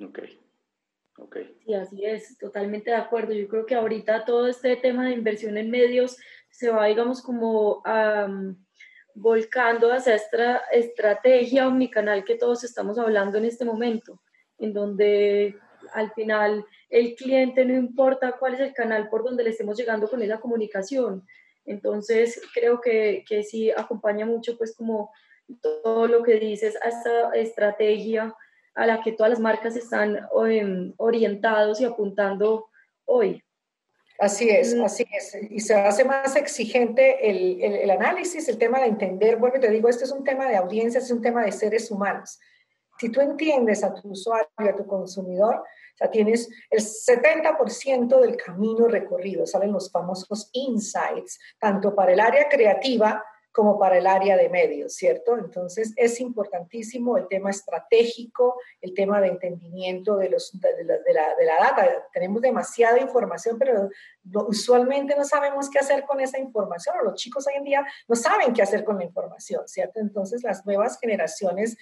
Okay. 0.00 0.53
Okay. 1.16 1.56
Sí, 1.64 1.74
así 1.74 2.04
es, 2.04 2.36
totalmente 2.38 2.90
de 2.90 2.96
acuerdo. 2.96 3.32
Yo 3.32 3.46
creo 3.48 3.66
que 3.66 3.74
ahorita 3.74 4.24
todo 4.24 4.48
este 4.48 4.76
tema 4.76 5.06
de 5.06 5.14
inversión 5.14 5.56
en 5.56 5.70
medios 5.70 6.16
se 6.50 6.70
va, 6.70 6.86
digamos, 6.86 7.22
como 7.22 7.82
volcando 9.14 9.92
hacia 9.92 10.16
esta 10.16 10.56
estrategia 10.72 11.68
omnicanal 11.68 12.24
que 12.24 12.34
todos 12.34 12.64
estamos 12.64 12.98
hablando 12.98 13.38
en 13.38 13.44
este 13.44 13.64
momento, 13.64 14.20
en 14.58 14.72
donde 14.72 15.56
al 15.92 16.12
final 16.14 16.64
el 16.90 17.14
cliente 17.14 17.64
no 17.64 17.74
importa 17.74 18.36
cuál 18.38 18.54
es 18.54 18.60
el 18.60 18.74
canal 18.74 19.08
por 19.08 19.22
donde 19.22 19.44
le 19.44 19.50
estemos 19.50 19.76
llegando 19.76 20.08
con 20.08 20.20
esa 20.22 20.40
comunicación. 20.40 21.24
Entonces, 21.64 22.40
creo 22.52 22.80
que, 22.80 23.24
que 23.28 23.42
sí 23.44 23.70
acompaña 23.70 24.26
mucho, 24.26 24.58
pues, 24.58 24.76
como 24.76 25.12
todo 25.60 26.08
lo 26.08 26.22
que 26.22 26.40
dices 26.40 26.76
a 26.82 26.88
esta 26.88 27.30
estrategia 27.34 28.34
a 28.74 28.86
la 28.86 29.02
que 29.02 29.12
todas 29.12 29.30
las 29.30 29.40
marcas 29.40 29.76
están 29.76 30.18
em, 30.48 30.92
orientados 30.96 31.80
y 31.80 31.84
apuntando 31.84 32.66
hoy. 33.04 33.42
Así 34.18 34.48
es, 34.48 34.74
mm. 34.74 34.84
así 34.84 35.04
es. 35.10 35.36
Y 35.50 35.60
se 35.60 35.74
hace 35.74 36.04
más 36.04 36.36
exigente 36.36 37.28
el, 37.28 37.60
el, 37.62 37.90
análisis, 37.90 38.48
el 38.48 38.58
tema 38.58 38.80
de 38.80 38.86
entender. 38.86 39.36
Vuelvo 39.36 39.58
te 39.58 39.70
digo, 39.70 39.88
este 39.88 40.04
es 40.04 40.12
un 40.12 40.24
tema 40.24 40.48
de 40.48 40.56
audiencias, 40.56 41.04
es 41.04 41.10
un 41.10 41.22
tema 41.22 41.44
de 41.44 41.52
seres 41.52 41.90
humanos. 41.90 42.38
Si 42.98 43.10
tú 43.10 43.20
entiendes 43.20 43.82
a 43.82 43.92
tu 43.92 44.08
usuario, 44.08 44.48
a 44.56 44.76
tu 44.76 44.86
consumidor, 44.86 45.56
o 45.56 45.96
sea, 45.96 46.10
tienes 46.10 46.48
el 46.70 46.80
70% 46.80 48.20
del 48.20 48.36
camino 48.36 48.86
recorrido, 48.86 49.46
salen 49.46 49.72
los 49.72 49.90
famosos 49.90 50.48
insights, 50.52 51.38
tanto 51.58 51.94
para 51.94 52.12
el 52.12 52.20
área 52.20 52.48
creativa 52.48 53.24
como 53.54 53.78
para 53.78 53.98
el 53.98 54.08
área 54.08 54.36
de 54.36 54.48
medios, 54.48 54.94
¿cierto? 54.94 55.38
Entonces 55.38 55.92
es 55.94 56.20
importantísimo 56.20 57.16
el 57.16 57.28
tema 57.28 57.50
estratégico, 57.50 58.60
el 58.80 58.94
tema 58.94 59.20
de 59.20 59.28
entendimiento 59.28 60.16
de, 60.16 60.28
los, 60.28 60.58
de, 60.58 60.84
la, 60.84 61.36
de, 61.36 61.44
la, 61.46 61.56
data. 61.60 62.08
Tenemos 62.12 62.42
demasiada 62.42 62.98
información, 62.98 63.56
pero 63.56 63.90
usualmente 64.48 65.14
no 65.14 65.24
sabemos 65.24 65.70
qué 65.70 65.78
hacer 65.78 66.02
con 66.04 66.20
esa 66.20 66.40
información, 66.40 66.96
o 67.00 67.04
los 67.04 67.14
chicos 67.14 67.46
hoy 67.46 67.54
en 67.54 67.62
día 67.62 67.86
no 68.08 68.16
saben 68.16 68.52
qué 68.52 68.62
hacer 68.62 68.82
con 68.82 68.98
la 68.98 69.04
información, 69.04 69.62
¿cierto? 69.68 70.00
Entonces 70.00 70.42
las 70.42 70.66
nuevas 70.66 70.98
generaciones 70.98 71.76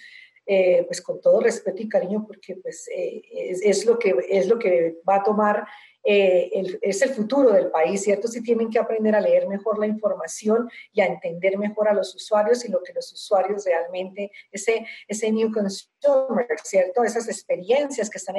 eh, 0.45 0.83
pues 0.85 1.01
con 1.01 1.21
todo 1.21 1.39
respeto 1.39 1.81
y 1.81 1.89
cariño, 1.89 2.25
porque 2.25 2.55
pues 2.57 2.87
eh, 2.93 3.21
es, 3.31 3.61
es, 3.61 3.85
lo 3.85 3.97
que, 3.97 4.15
es 4.29 4.47
lo 4.47 4.59
que 4.59 4.97
va 5.07 5.15
a 5.15 5.23
tomar 5.23 5.65
eh, 6.05 6.79
es 6.81 7.01
el 7.01 7.11
futuro 7.11 7.53
del 7.53 7.71
país, 7.71 8.03
¿cierto? 8.03 8.27
Si 8.27 8.43
tienen 8.43 8.69
que 8.69 8.77
aprender 8.77 9.15
a 9.15 9.21
leer 9.21 9.47
mejor 9.47 9.79
la 9.79 9.87
información 9.87 10.69
y 10.91 10.99
a 10.99 11.05
entender 11.05 11.57
mejor 11.57 11.87
a 11.87 11.93
los 11.93 12.13
usuarios 12.13 12.65
y 12.65 12.71
lo 12.71 12.83
que 12.83 12.91
los 12.91 13.11
usuarios 13.13 13.63
realmente, 13.65 14.29
ese, 14.51 14.85
ese 15.07 15.31
new 15.31 15.49
consumer, 15.51 16.47
¿cierto? 16.63 17.03
Esas 17.03 17.29
experiencias 17.29 18.09
que 18.09 18.17
están 18.17 18.35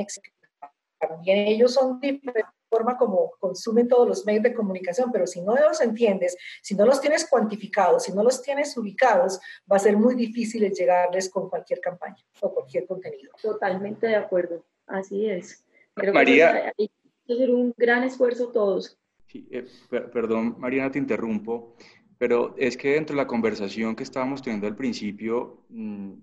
también 0.99 1.39
ellos 1.49 1.75
son 1.75 2.01
diferentes 2.01 2.45
forma 2.75 2.97
como 2.97 3.31
consumen 3.39 3.87
todos 3.87 4.09
los 4.09 4.27
medios 4.27 4.43
de 4.43 4.53
comunicación, 4.53 5.13
pero 5.13 5.29
si 5.29 5.41
no 5.41 5.55
los 5.55 5.81
entiendes, 5.81 6.37
si 6.61 6.75
no 6.75 6.85
los 6.85 7.01
tienes 7.01 7.29
cuantificados, 7.29 8.03
si 8.03 8.13
no 8.13 8.25
los 8.25 8.43
tienes 8.43 8.77
ubicados, 8.77 9.39
va 9.71 9.77
a 9.77 9.79
ser 9.79 9.97
muy 9.97 10.17
difícil 10.17 10.69
llegarles 10.73 11.31
con 11.31 11.49
cualquier 11.49 11.81
campaña 11.81 12.17
o 12.41 12.53
cualquier 12.53 12.85
contenido. 12.87 13.31
Totalmente 13.41 14.09
de 14.09 14.17
acuerdo, 14.17 14.65
así 14.89 15.31
es. 15.31 15.65
María. 16.13 16.73
hay 16.77 16.91
que 17.27 17.33
hacer 17.33 17.51
un 17.51 17.73
gran 17.77 18.03
esfuerzo 18.03 18.49
todos. 18.49 18.99
Eh, 19.33 19.67
perdón, 19.89 20.57
Mariana, 20.59 20.91
te 20.91 20.99
interrumpo, 20.99 21.77
pero 22.19 22.55
es 22.59 22.77
que 22.77 22.95
dentro 22.95 23.15
de 23.15 23.23
la 23.23 23.29
conversación 23.29 23.95
que 23.95 24.03
estábamos 24.03 24.43
teniendo 24.43 24.67
al 24.67 24.77
principio, 24.77 25.65
mm, 25.69 26.15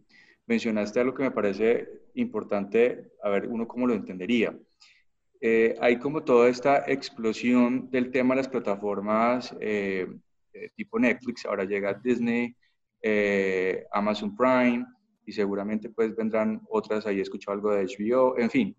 mencionaste 0.48 1.00
algo 1.00 1.14
que 1.14 1.24
me 1.24 1.32
parece 1.32 1.88
importante, 2.16 3.14
a 3.24 3.30
ver, 3.30 3.48
uno 3.48 3.68
cómo 3.68 3.88
lo 3.88 3.94
entendería. 3.94 4.54
Eh, 5.41 5.75
hay 5.82 5.97
como 5.97 6.23
toda 6.23 6.49
esta 6.49 6.86
explosión 6.88 7.89
del 7.89 8.12
tema 8.12 8.36
de 8.36 8.41
las 8.41 8.47
plataformas 8.47 9.56
eh, 9.60 10.08
tipo 10.75 10.99
Netflix, 10.99 11.45
ahora 11.45 11.63
llega 11.63 11.93
Disney, 11.95 12.56
Amazon 13.91 14.36
Prime 14.36 14.86
y 15.25 15.32
seguramente 15.32 15.89
pues 15.89 16.15
vendrán 16.15 16.62
otras, 16.69 17.08
ahí 17.08 17.17
he 17.17 17.21
escuchado 17.21 17.56
algo 17.56 17.73
de 17.73 17.86
HBO, 17.86 18.38
en 18.38 18.49
fin. 18.49 18.75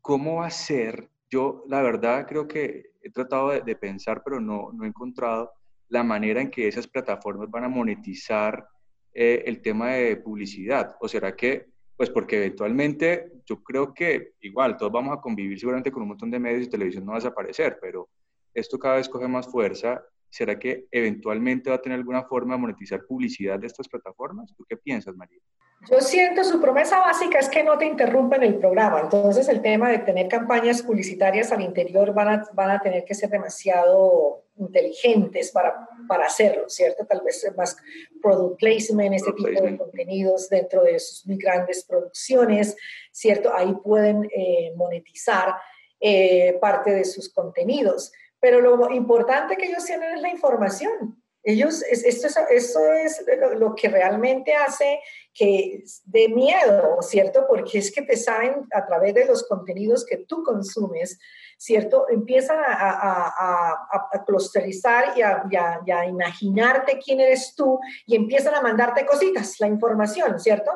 ¿Cómo 0.00 0.36
va 0.36 0.46
a 0.46 0.50
ser? 0.50 1.10
Yo 1.28 1.64
la 1.68 1.82
verdad 1.82 2.26
creo 2.28 2.46
que 2.46 2.92
he 3.02 3.10
tratado 3.10 3.50
de, 3.50 3.76
pensar, 3.76 4.22
pero 4.24 4.40
no, 4.40 4.70
no 4.72 4.84
he 4.84 4.88
encontrado 4.88 5.52
la 5.88 6.04
manera 6.04 6.40
en 6.40 6.50
que 6.50 6.68
esas 6.68 6.86
plataformas 6.86 7.50
van 7.50 7.64
a 7.64 7.68
monetizar 7.68 8.66
eh, 9.12 9.42
el 9.46 9.60
tema 9.60 9.90
de 9.90 10.16
publicidad? 10.16 10.96
¿O 11.00 11.08
será 11.08 11.34
que, 11.34 11.69
pues 12.00 12.08
porque 12.08 12.38
eventualmente 12.38 13.30
yo 13.44 13.62
creo 13.62 13.92
que 13.92 14.32
igual 14.40 14.78
todos 14.78 14.90
vamos 14.90 15.14
a 15.14 15.20
convivir 15.20 15.60
seguramente 15.60 15.92
con 15.92 16.00
un 16.00 16.08
montón 16.08 16.30
de 16.30 16.38
medios 16.38 16.64
y 16.64 16.70
televisión 16.70 17.04
no 17.04 17.12
va 17.12 17.18
a 17.18 17.20
desaparecer, 17.20 17.76
pero 17.78 18.08
esto 18.54 18.78
cada 18.78 18.94
vez 18.94 19.06
coge 19.06 19.28
más 19.28 19.46
fuerza. 19.46 20.02
¿Será 20.30 20.58
que 20.58 20.86
eventualmente 20.90 21.70
va 21.70 21.76
a 21.76 21.82
tener 21.82 21.98
alguna 21.98 22.22
forma 22.22 22.54
de 22.54 22.60
monetizar 22.60 23.04
publicidad 23.04 23.58
de 23.58 23.66
estas 23.66 23.88
plataformas? 23.88 24.54
¿Tú 24.56 24.64
qué 24.68 24.76
piensas, 24.76 25.16
María? 25.16 25.40
Yo 25.90 26.00
siento 26.00 26.44
su 26.44 26.60
promesa 26.60 27.00
básica 27.00 27.38
es 27.38 27.48
que 27.48 27.64
no 27.64 27.78
te 27.78 27.86
interrumpen 27.86 28.42
el 28.42 28.58
programa, 28.58 29.00
entonces 29.00 29.48
el 29.48 29.62
tema 29.62 29.90
de 29.90 29.98
tener 29.98 30.28
campañas 30.28 30.82
publicitarias 30.82 31.52
al 31.52 31.62
interior 31.62 32.12
van 32.12 32.28
a, 32.28 32.44
van 32.52 32.70
a 32.70 32.80
tener 32.80 33.04
que 33.06 33.14
ser 33.14 33.30
demasiado 33.30 34.44
inteligentes 34.58 35.50
para, 35.52 35.88
para 36.06 36.26
hacerlo, 36.26 36.68
¿cierto? 36.68 37.06
Tal 37.06 37.22
vez 37.24 37.50
más 37.56 37.78
product 38.20 38.60
placement, 38.60 39.14
este 39.14 39.32
tipo 39.32 39.48
de 39.48 39.78
contenidos 39.78 40.50
dentro 40.50 40.82
de 40.82 40.98
sus 40.98 41.26
muy 41.26 41.38
grandes 41.38 41.82
producciones, 41.84 42.76
¿cierto? 43.10 43.50
Ahí 43.54 43.74
pueden 43.82 44.28
eh, 44.36 44.72
monetizar 44.76 45.54
eh, 45.98 46.58
parte 46.60 46.90
de 46.90 47.04
sus 47.06 47.32
contenidos. 47.32 48.12
Pero 48.40 48.60
lo 48.60 48.90
importante 48.90 49.56
que 49.56 49.66
ellos 49.66 49.84
tienen 49.84 50.14
es 50.14 50.22
la 50.22 50.30
información. 50.30 51.22
Ellos, 51.42 51.82
esto 51.82 52.26
es, 52.26 52.36
esto 52.50 52.92
es 52.92 53.24
lo, 53.56 53.74
que 53.74 53.88
realmente 53.88 54.54
hace 54.54 55.00
que 55.32 55.82
de 56.04 56.28
miedo, 56.28 57.00
¿cierto? 57.00 57.46
Porque 57.48 57.78
es 57.78 57.90
que 57.90 58.02
te 58.02 58.16
saben 58.16 58.66
a 58.72 58.84
través 58.84 59.14
de 59.14 59.24
los 59.24 59.48
contenidos 59.48 60.04
que 60.04 60.18
tú 60.18 60.42
consumes, 60.42 61.18
¿cierto? 61.56 62.06
Empiezan 62.10 62.58
a, 62.58 62.90
a, 62.90 63.26
a, 63.28 64.08
a 64.12 64.24
clusterizar 64.24 65.16
y, 65.16 65.20
y 65.20 65.90
a 65.90 66.06
imaginarte 66.06 66.98
quién 66.98 67.20
eres 67.20 67.54
tú 67.54 67.80
y 68.04 68.16
empiezan 68.16 68.54
a 68.54 68.60
mandarte 68.60 69.06
cositas, 69.06 69.58
la 69.60 69.66
información, 69.66 70.38
¿cierto? 70.38 70.72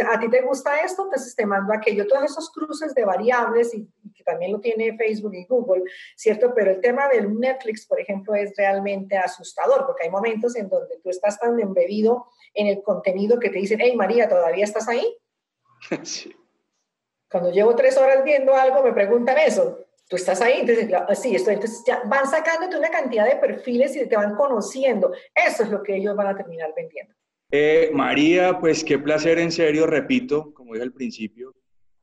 a 0.00 0.18
ti 0.18 0.30
te 0.30 0.42
gusta 0.42 0.76
esto, 0.80 1.04
entonces 1.04 1.34
te 1.34 1.44
mando 1.44 1.72
aquello. 1.72 2.06
Todos 2.06 2.24
esos 2.24 2.50
cruces 2.50 2.94
de 2.94 3.04
variables, 3.04 3.74
y, 3.74 3.88
que 4.22 4.30
también 4.30 4.52
lo 4.52 4.60
tiene 4.60 4.96
Facebook 4.96 5.34
y 5.34 5.44
Google, 5.44 5.82
¿cierto? 6.16 6.52
Pero 6.54 6.70
el 6.70 6.80
tema 6.80 7.08
del 7.08 7.38
Netflix, 7.38 7.86
por 7.86 8.00
ejemplo, 8.00 8.34
es 8.34 8.54
realmente 8.56 9.16
asustador, 9.16 9.86
porque 9.86 10.04
hay 10.04 10.10
momentos 10.10 10.56
en 10.56 10.68
donde 10.68 10.98
tú 11.02 11.10
estás 11.10 11.38
tan 11.38 11.58
embebido 11.58 12.26
en 12.54 12.66
el 12.66 12.82
contenido 12.82 13.38
que 13.38 13.50
te 13.50 13.58
dicen, 13.58 13.80
hey 13.80 13.94
María, 13.96 14.28
¿todavía 14.28 14.64
estás 14.64 14.88
ahí? 14.88 15.16
Sí. 16.04 16.34
Cuando 17.30 17.50
llevo 17.50 17.74
tres 17.74 17.96
horas 17.96 18.22
viendo 18.24 18.54
algo, 18.54 18.82
me 18.82 18.92
preguntan 18.92 19.38
eso. 19.38 19.86
¿Tú 20.06 20.16
estás 20.16 20.42
ahí? 20.42 20.60
Entonces, 20.60 20.90
sí, 21.18 21.34
estoy. 21.34 21.54
Entonces, 21.54 21.82
ya 21.86 22.02
van 22.04 22.28
sacándote 22.28 22.76
una 22.76 22.90
cantidad 22.90 23.26
de 23.26 23.36
perfiles 23.36 23.96
y 23.96 24.06
te 24.06 24.16
van 24.16 24.34
conociendo. 24.34 25.12
Eso 25.34 25.62
es 25.62 25.70
lo 25.70 25.82
que 25.82 25.96
ellos 25.96 26.14
van 26.14 26.26
a 26.26 26.36
terminar 26.36 26.74
vendiendo. 26.76 27.14
Eh, 27.50 27.90
María, 27.92 28.58
pues 28.58 28.84
qué 28.84 28.98
placer 28.98 29.38
en 29.38 29.52
serio, 29.52 29.86
repito, 29.86 30.52
como 30.54 30.72
dije 30.72 30.84
al 30.84 30.92
principio, 30.92 31.54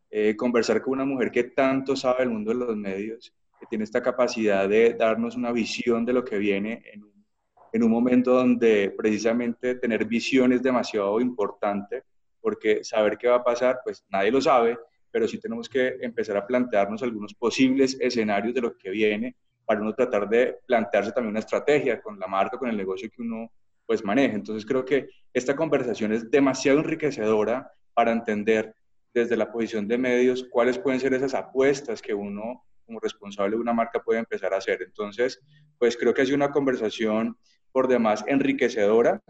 eh, 0.09 0.35
conversar 0.35 0.81
con 0.81 0.93
una 0.93 1.05
mujer 1.05 1.31
que 1.31 1.43
tanto 1.45 1.95
sabe 1.95 2.19
del 2.19 2.29
mundo 2.29 2.51
de 2.51 2.57
los 2.57 2.75
medios, 2.75 3.33
que 3.59 3.65
tiene 3.65 3.83
esta 3.83 4.01
capacidad 4.01 4.67
de 4.67 4.93
darnos 4.93 5.35
una 5.35 5.51
visión 5.51 6.05
de 6.05 6.13
lo 6.13 6.23
que 6.23 6.37
viene 6.37 6.81
en 6.93 7.03
un, 7.03 7.25
en 7.73 7.83
un 7.83 7.91
momento 7.91 8.33
donde 8.33 8.93
precisamente 8.97 9.75
tener 9.75 10.05
visión 10.05 10.53
es 10.53 10.63
demasiado 10.63 11.19
importante, 11.19 12.03
porque 12.41 12.83
saber 12.83 13.17
qué 13.17 13.27
va 13.27 13.35
a 13.35 13.43
pasar, 13.43 13.81
pues 13.83 14.03
nadie 14.09 14.31
lo 14.31 14.41
sabe, 14.41 14.77
pero 15.11 15.27
sí 15.27 15.39
tenemos 15.39 15.67
que 15.67 15.97
empezar 16.01 16.37
a 16.37 16.45
plantearnos 16.45 17.03
algunos 17.03 17.33
posibles 17.33 17.97
escenarios 17.99 18.53
de 18.53 18.61
lo 18.61 18.77
que 18.77 18.89
viene 18.89 19.35
para 19.65 19.81
uno 19.81 19.93
tratar 19.93 20.27
de 20.27 20.57
plantearse 20.65 21.11
también 21.11 21.31
una 21.31 21.39
estrategia 21.39 22.01
con 22.01 22.17
la 22.17 22.27
marca, 22.27 22.57
con 22.57 22.69
el 22.69 22.77
negocio 22.77 23.09
que 23.09 23.21
uno 23.21 23.51
pues 23.85 24.03
maneja. 24.03 24.35
Entonces 24.35 24.65
creo 24.65 24.85
que 24.85 25.09
esta 25.33 25.55
conversación 25.55 26.11
es 26.11 26.29
demasiado 26.29 26.79
enriquecedora 26.79 27.71
para 27.93 28.11
entender 28.11 28.73
desde 29.13 29.37
la 29.37 29.51
posición 29.51 29.87
de 29.87 29.97
medios 29.97 30.45
cuáles 30.49 30.77
pueden 30.77 30.99
ser 30.99 31.13
esas 31.13 31.33
apuestas 31.33 32.01
que 32.01 32.13
uno 32.13 32.63
como 32.85 32.99
responsable 32.99 33.55
de 33.55 33.61
una 33.61 33.73
marca 33.73 34.01
puede 34.03 34.19
empezar 34.19 34.53
a 34.53 34.57
hacer. 34.57 34.81
Entonces, 34.81 35.39
pues 35.77 35.95
creo 35.95 36.13
que 36.13 36.23
ha 36.23 36.25
sido 36.25 36.37
una 36.37 36.51
conversación 36.51 37.37
por 37.71 37.87
demás 37.87 38.23
enriquecedora 38.27 39.21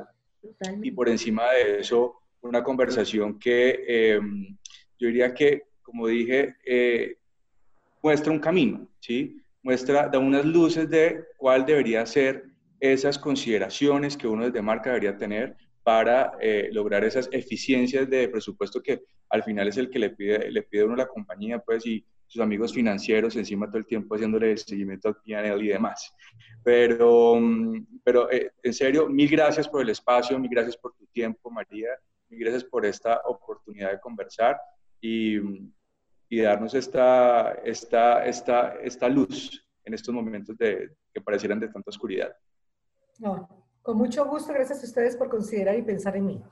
y 0.81 0.91
por 0.91 1.09
encima 1.09 1.51
de 1.51 1.79
eso, 1.79 2.21
una 2.41 2.63
conversación 2.63 3.37
que 3.37 3.83
em, 3.87 4.57
yo 4.97 5.07
diría 5.07 5.33
que, 5.33 5.63
como 5.81 6.07
dije, 6.07 6.55
eh, 6.65 7.17
muestra 8.01 8.31
un 8.31 8.39
camino, 8.39 8.87
¿sí? 8.99 9.41
Muestra, 9.61 10.07
da 10.07 10.19
unas 10.19 10.45
luces 10.45 10.89
de 10.89 11.25
cuál 11.37 11.65
debería 11.65 12.05
ser 12.05 12.45
esas 12.79 13.19
consideraciones 13.19 14.15
que 14.15 14.27
uno 14.27 14.45
desde 14.45 14.61
marca 14.61 14.91
debería 14.91 15.17
tener 15.17 15.57
para 15.89 16.33
eh, 16.39 16.69
lograr 16.71 17.03
esas 17.03 17.27
eficiencias 17.31 18.07
de 18.07 18.29
presupuesto 18.29 18.79
que 18.79 19.05
al 19.27 19.41
final 19.41 19.67
es 19.67 19.77
el 19.77 19.89
que 19.89 19.97
le 19.97 20.11
pide, 20.11 20.51
le 20.51 20.61
pide 20.61 20.83
uno 20.83 20.93
a 20.93 20.97
la 20.97 21.07
compañía, 21.07 21.57
pues, 21.57 21.83
y 21.87 22.05
sus 22.27 22.43
amigos 22.43 22.71
financieros 22.71 23.35
encima 23.35 23.65
todo 23.65 23.79
el 23.79 23.87
tiempo 23.87 24.13
haciéndole 24.13 24.55
seguimiento 24.55 25.07
al 25.07 25.15
PNL 25.15 25.65
y 25.65 25.69
demás. 25.69 26.13
Pero, 26.63 27.37
mm, 27.39 28.01
pero 28.03 28.31
eh, 28.31 28.51
en 28.61 28.71
serio, 28.71 29.09
mil 29.09 29.27
gracias 29.31 29.67
por 29.67 29.81
el 29.81 29.89
espacio, 29.89 30.37
mil 30.37 30.51
gracias 30.51 30.77
por 30.77 30.93
tu 30.93 31.07
tiempo, 31.07 31.49
María, 31.49 31.89
mil 32.29 32.39
gracias 32.39 32.65
por 32.65 32.85
esta 32.85 33.21
oportunidad 33.25 33.91
de 33.93 33.99
conversar 33.99 34.57
y, 35.01 35.39
y 36.29 36.39
darnos 36.39 36.75
esta, 36.75 37.53
esta, 37.65 38.27
esta, 38.27 38.75
esta 38.75 39.09
luz 39.09 39.65
en 39.85 39.95
estos 39.95 40.13
momentos 40.13 40.55
de, 40.55 40.91
que 41.11 41.19
parecieran 41.19 41.59
de 41.59 41.69
tanta 41.69 41.89
oscuridad. 41.89 42.31
No, 43.17 43.68
con 43.81 43.97
mucho 43.97 44.25
gusto, 44.25 44.53
gracias 44.53 44.83
a 44.83 44.85
ustedes 44.85 45.15
por 45.15 45.29
considerar 45.29 45.77
y 45.77 45.81
pensar 45.81 46.15
en 46.15 46.25
mí. 46.25 46.43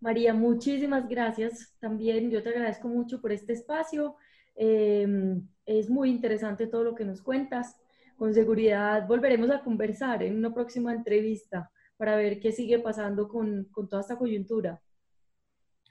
María, 0.00 0.34
muchísimas 0.34 1.08
gracias 1.08 1.74
también. 1.78 2.30
Yo 2.30 2.42
te 2.42 2.48
agradezco 2.48 2.88
mucho 2.88 3.20
por 3.20 3.30
este 3.30 3.52
espacio. 3.52 4.16
Em, 4.54 5.46
es 5.64 5.88
muy 5.88 6.10
interesante 6.10 6.66
todo 6.66 6.82
lo 6.82 6.94
que 6.94 7.04
nos 7.04 7.22
cuentas. 7.22 7.76
Con 8.16 8.34
seguridad 8.34 9.06
volveremos 9.06 9.50
a 9.50 9.62
conversar 9.62 10.22
en 10.22 10.36
una 10.36 10.52
próxima 10.52 10.92
entrevista 10.92 11.70
para 11.96 12.16
ver 12.16 12.40
qué 12.40 12.50
sigue 12.50 12.80
pasando 12.80 13.28
con, 13.28 13.64
con 13.70 13.88
toda 13.88 14.02
esta 14.02 14.18
coyuntura. 14.18 14.82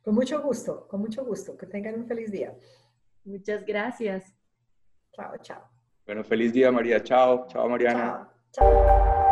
Con 0.04 0.16
mucho 0.16 0.42
gusto, 0.42 0.88
con 0.88 1.00
mucho 1.00 1.24
gusto. 1.24 1.56
Que 1.58 1.68
tengan 1.68 1.96
un 1.96 2.08
feliz 2.08 2.32
día. 2.32 2.54
Muchas 3.24 3.66
gracias. 3.66 4.34
Chao, 5.14 5.38
chao. 5.42 5.62
Bueno, 6.06 6.24
feliz 6.24 6.52
día, 6.52 6.72
María. 6.72 7.02
Chao, 7.02 7.48
chao, 7.48 7.70
Mariana. 7.70 8.30
Chao. 8.52 8.66
chao. 8.74 9.31